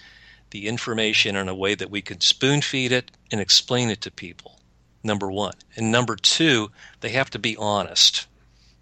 the 0.50 0.68
information 0.68 1.36
in 1.36 1.48
a 1.48 1.56
way 1.56 1.76
that 1.76 1.92
we 1.92 2.02
can 2.02 2.20
spoon 2.22 2.62
feed 2.62 2.92
it 2.92 3.12
and 3.32 3.40
explain 3.40 3.90
it 3.90 4.02
to 4.02 4.12
people. 4.12 4.60
Number 5.04 5.32
one. 5.32 5.54
And 5.76 5.92
number 5.92 6.16
two, 6.16 6.72
they 7.02 7.10
have 7.10 7.30
to 7.32 7.40
be 7.40 7.56
honest 7.58 8.26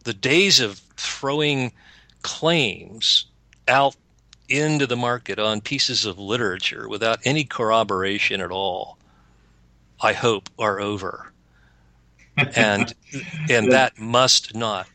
the 0.07 0.13
days 0.13 0.61
of 0.61 0.79
throwing 0.95 1.73
claims 2.21 3.25
out 3.67 3.97
into 4.47 4.87
the 4.87 4.95
market 4.95 5.37
on 5.37 5.59
pieces 5.59 6.05
of 6.05 6.17
literature 6.17 6.87
without 6.87 7.19
any 7.25 7.43
corroboration 7.43 8.39
at 8.39 8.49
all, 8.49 8.97
I 9.99 10.13
hope, 10.13 10.49
are 10.57 10.79
over. 10.79 11.33
and 12.55 12.93
and 13.49 13.69
that 13.73 13.99
must 13.99 14.55
not 14.55 14.87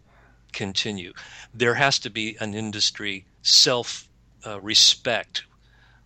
continue. 0.53 1.13
There 1.53 1.75
has 1.75 1.99
to 1.99 2.09
be 2.09 2.39
an 2.41 2.55
industry 2.55 3.27
self 3.43 4.09
uh, 4.47 4.63
respect, 4.63 5.43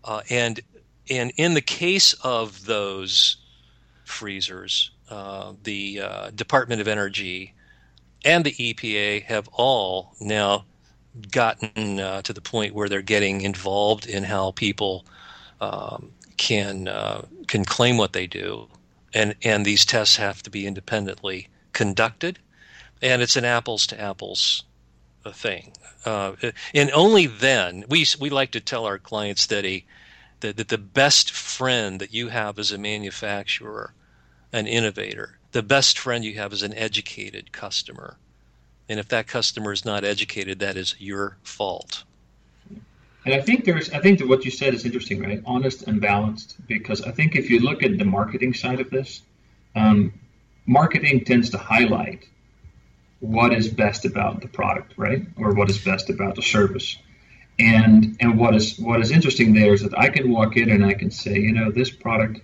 uh, 0.02 0.22
and 0.30 0.58
and 1.08 1.32
in 1.36 1.54
the 1.54 1.60
case 1.60 2.12
of 2.24 2.66
those 2.66 3.36
freezers, 4.04 4.90
uh, 5.10 5.52
the 5.62 6.00
uh, 6.00 6.30
Department 6.30 6.80
of 6.80 6.88
Energy 6.88 7.52
and 8.26 8.44
the 8.44 8.52
EPA 8.52 9.22
have 9.22 9.48
all 9.52 10.14
now 10.20 10.64
gotten 11.30 12.00
uh, 12.00 12.20
to 12.22 12.32
the 12.32 12.40
point 12.40 12.74
where 12.74 12.88
they're 12.88 13.00
getting 13.00 13.40
involved 13.40 14.06
in 14.06 14.24
how 14.24 14.50
people 14.50 15.06
um, 15.60 16.10
can 16.36 16.88
uh, 16.88 17.24
can 17.46 17.64
claim 17.64 17.96
what 17.96 18.12
they 18.12 18.26
do, 18.26 18.68
and 19.14 19.34
and 19.42 19.64
these 19.64 19.86
tests 19.86 20.16
have 20.16 20.42
to 20.42 20.50
be 20.50 20.66
independently 20.66 21.48
conducted, 21.72 22.38
and 23.00 23.22
it's 23.22 23.36
an 23.36 23.44
apples 23.44 23.86
to 23.86 24.00
apples 24.00 24.64
uh, 25.24 25.30
thing. 25.30 25.72
Uh, 26.04 26.32
and 26.74 26.90
only 26.90 27.26
then 27.26 27.84
we 27.88 28.04
we 28.18 28.28
like 28.28 28.50
to 28.50 28.60
tell 28.60 28.84
our 28.84 28.98
clients 28.98 29.46
that 29.46 29.64
a 29.64 29.84
that, 30.40 30.56
that 30.56 30.68
the 30.68 30.78
best 30.78 31.30
friend 31.30 32.00
that 32.00 32.12
you 32.12 32.28
have 32.28 32.58
as 32.58 32.72
a 32.72 32.78
manufacturer, 32.78 33.94
an 34.52 34.66
innovator, 34.66 35.38
the 35.52 35.62
best 35.62 35.98
friend 35.98 36.24
you 36.24 36.34
have 36.34 36.52
is 36.52 36.62
an 36.62 36.74
educated 36.74 37.52
customer. 37.52 38.16
And 38.88 39.00
if 39.00 39.08
that 39.08 39.26
customer 39.26 39.72
is 39.72 39.84
not 39.84 40.04
educated, 40.04 40.60
that 40.60 40.76
is 40.76 40.94
your 40.98 41.38
fault. 41.42 42.04
And 43.24 43.34
I 43.34 43.40
think 43.40 43.64
there's, 43.64 43.90
I 43.90 43.98
think 43.98 44.20
that 44.20 44.28
what 44.28 44.44
you 44.44 44.52
said 44.52 44.72
is 44.74 44.84
interesting, 44.84 45.20
right? 45.20 45.42
Honest 45.44 45.82
and 45.82 46.00
balanced, 46.00 46.56
because 46.68 47.02
I 47.02 47.10
think 47.10 47.34
if 47.34 47.50
you 47.50 47.58
look 47.58 47.82
at 47.82 47.98
the 47.98 48.04
marketing 48.04 48.54
side 48.54 48.80
of 48.80 48.88
this, 48.90 49.22
um, 49.74 50.12
marketing 50.64 51.24
tends 51.24 51.50
to 51.50 51.58
highlight 51.58 52.24
what 53.18 53.52
is 53.52 53.68
best 53.68 54.04
about 54.04 54.42
the 54.42 54.48
product, 54.48 54.94
right, 54.96 55.26
or 55.36 55.54
what 55.54 55.68
is 55.70 55.78
best 55.78 56.08
about 56.08 56.36
the 56.36 56.42
service. 56.42 56.96
And 57.58 58.16
and 58.20 58.38
what 58.38 58.54
is 58.54 58.78
what 58.78 59.00
is 59.00 59.10
interesting 59.10 59.54
there 59.54 59.72
is 59.72 59.82
that 59.82 59.98
I 59.98 60.10
can 60.10 60.30
walk 60.30 60.56
in 60.56 60.70
and 60.70 60.84
I 60.84 60.92
can 60.92 61.10
say, 61.10 61.38
you 61.38 61.52
know, 61.52 61.70
this 61.70 61.90
product 61.90 62.40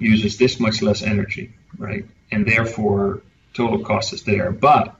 uses 0.00 0.38
this 0.38 0.58
much 0.58 0.82
less 0.82 1.02
energy, 1.02 1.52
right? 1.78 2.04
And 2.32 2.46
therefore, 2.46 3.22
total 3.54 3.84
cost 3.84 4.12
is 4.12 4.22
there. 4.22 4.50
But 4.50 4.96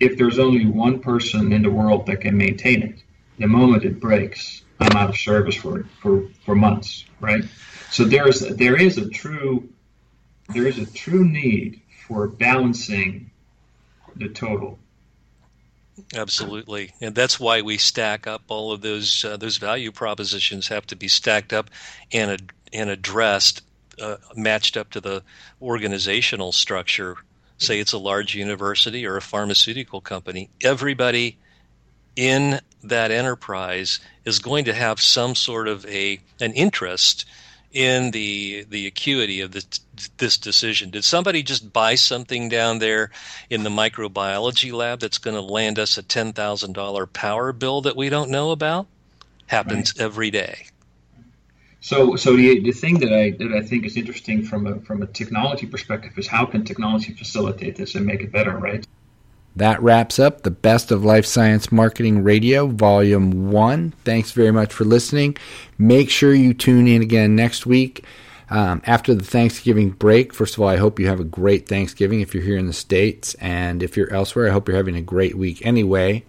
if 0.00 0.16
there's 0.16 0.38
only 0.38 0.66
one 0.66 1.00
person 1.00 1.52
in 1.52 1.62
the 1.62 1.70
world 1.70 2.06
that 2.06 2.20
can 2.20 2.36
maintain 2.36 2.82
it, 2.82 3.02
the 3.38 3.48
moment 3.48 3.84
it 3.84 4.00
breaks, 4.00 4.62
I'm 4.80 4.96
out 4.96 5.10
of 5.10 5.16
service 5.16 5.56
for 5.56 5.84
for, 6.00 6.28
for 6.44 6.54
months, 6.54 7.04
right? 7.20 7.44
So 7.90 8.04
there's 8.04 8.40
there 8.40 8.76
is 8.76 8.98
a 8.98 9.08
true 9.08 9.68
there 10.50 10.66
is 10.66 10.78
a 10.78 10.86
true 10.86 11.24
need 11.24 11.80
for 12.06 12.28
balancing 12.28 13.30
the 14.16 14.28
total. 14.28 14.78
Absolutely, 16.14 16.92
and 17.00 17.14
that's 17.14 17.40
why 17.40 17.62
we 17.62 17.76
stack 17.76 18.28
up 18.28 18.42
all 18.48 18.70
of 18.70 18.82
those 18.82 19.24
uh, 19.24 19.36
those 19.36 19.56
value 19.56 19.90
propositions 19.90 20.68
have 20.68 20.86
to 20.86 20.96
be 20.96 21.08
stacked 21.08 21.52
up 21.52 21.70
and 22.12 22.52
and 22.72 22.90
addressed, 22.90 23.62
uh, 24.00 24.16
matched 24.36 24.76
up 24.76 24.90
to 24.90 25.00
the 25.00 25.22
organizational 25.60 26.52
structure 26.52 27.16
say 27.58 27.80
it's 27.80 27.92
a 27.92 27.98
large 27.98 28.34
university 28.34 29.04
or 29.04 29.16
a 29.16 29.22
pharmaceutical 29.22 30.00
company, 30.00 30.48
everybody 30.62 31.36
in 32.16 32.60
that 32.84 33.10
enterprise 33.10 34.00
is 34.24 34.38
going 34.38 34.64
to 34.64 34.72
have 34.72 35.00
some 35.00 35.34
sort 35.34 35.68
of 35.68 35.84
a 35.86 36.20
an 36.40 36.52
interest 36.52 37.24
in 37.72 38.10
the 38.12 38.64
the 38.70 38.86
acuity 38.86 39.40
of 39.40 39.52
this 39.52 39.66
this 40.16 40.38
decision. 40.38 40.90
Did 40.90 41.04
somebody 41.04 41.42
just 41.42 41.72
buy 41.72 41.96
something 41.96 42.48
down 42.48 42.78
there 42.78 43.10
in 43.50 43.62
the 43.62 43.70
microbiology 43.70 44.72
lab 44.72 45.00
that's 45.00 45.18
going 45.18 45.36
to 45.36 45.42
land 45.42 45.78
us 45.78 45.98
a 45.98 46.02
ten 46.02 46.32
thousand 46.32 46.72
dollar 46.72 47.06
power 47.06 47.52
bill 47.52 47.82
that 47.82 47.96
we 47.96 48.08
don't 48.08 48.30
know 48.30 48.52
about? 48.52 48.86
Happens 49.46 49.94
right. 49.96 50.04
every 50.04 50.30
day. 50.30 50.66
So, 51.80 52.16
so 52.16 52.36
the, 52.36 52.60
the 52.60 52.72
thing 52.72 52.98
that 53.00 53.12
I 53.12 53.30
that 53.38 53.52
I 53.52 53.62
think 53.62 53.86
is 53.86 53.96
interesting 53.96 54.42
from 54.42 54.66
a 54.66 54.80
from 54.80 55.02
a 55.02 55.06
technology 55.06 55.66
perspective 55.66 56.18
is 56.18 56.26
how 56.26 56.44
can 56.44 56.64
technology 56.64 57.12
facilitate 57.12 57.76
this 57.76 57.94
and 57.94 58.04
make 58.04 58.20
it 58.20 58.32
better, 58.32 58.56
right? 58.56 58.84
That 59.56 59.82
wraps 59.82 60.18
up 60.18 60.42
the 60.42 60.50
Best 60.50 60.92
of 60.92 61.04
Life 61.04 61.26
Science 61.26 61.72
Marketing 61.72 62.22
Radio, 62.22 62.68
Volume 62.68 63.50
1. 63.50 63.92
Thanks 64.04 64.30
very 64.30 64.52
much 64.52 64.72
for 64.72 64.84
listening. 64.84 65.36
Make 65.78 66.10
sure 66.10 66.32
you 66.32 66.54
tune 66.54 66.86
in 66.86 67.02
again 67.02 67.34
next 67.34 67.66
week 67.66 68.04
um, 68.50 68.82
after 68.84 69.14
the 69.14 69.24
Thanksgiving 69.24 69.90
break. 69.90 70.32
First 70.32 70.54
of 70.54 70.60
all, 70.60 70.68
I 70.68 70.76
hope 70.76 71.00
you 71.00 71.08
have 71.08 71.18
a 71.18 71.24
great 71.24 71.68
Thanksgiving 71.68 72.20
if 72.20 72.34
you're 72.34 72.44
here 72.44 72.58
in 72.58 72.66
the 72.66 72.72
States. 72.72 73.34
And 73.34 73.82
if 73.82 73.96
you're 73.96 74.12
elsewhere, 74.12 74.48
I 74.48 74.52
hope 74.52 74.68
you're 74.68 74.76
having 74.76 74.96
a 74.96 75.02
great 75.02 75.36
week 75.36 75.64
anyway. 75.66 76.24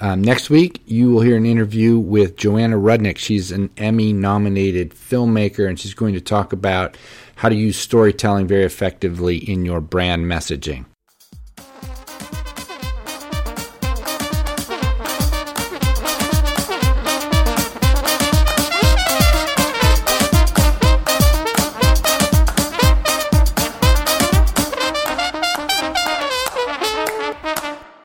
Um, 0.00 0.22
next 0.22 0.48
week, 0.48 0.80
you 0.86 1.10
will 1.10 1.22
hear 1.22 1.36
an 1.36 1.46
interview 1.46 1.98
with 1.98 2.36
Joanna 2.36 2.76
Rudnick. 2.76 3.18
She's 3.18 3.50
an 3.50 3.70
Emmy 3.76 4.12
nominated 4.12 4.90
filmmaker, 4.90 5.68
and 5.68 5.78
she's 5.78 5.94
going 5.94 6.14
to 6.14 6.20
talk 6.20 6.52
about 6.52 6.96
how 7.36 7.48
to 7.48 7.54
use 7.54 7.76
storytelling 7.76 8.46
very 8.46 8.64
effectively 8.64 9.36
in 9.36 9.64
your 9.64 9.80
brand 9.80 10.26
messaging. 10.26 10.84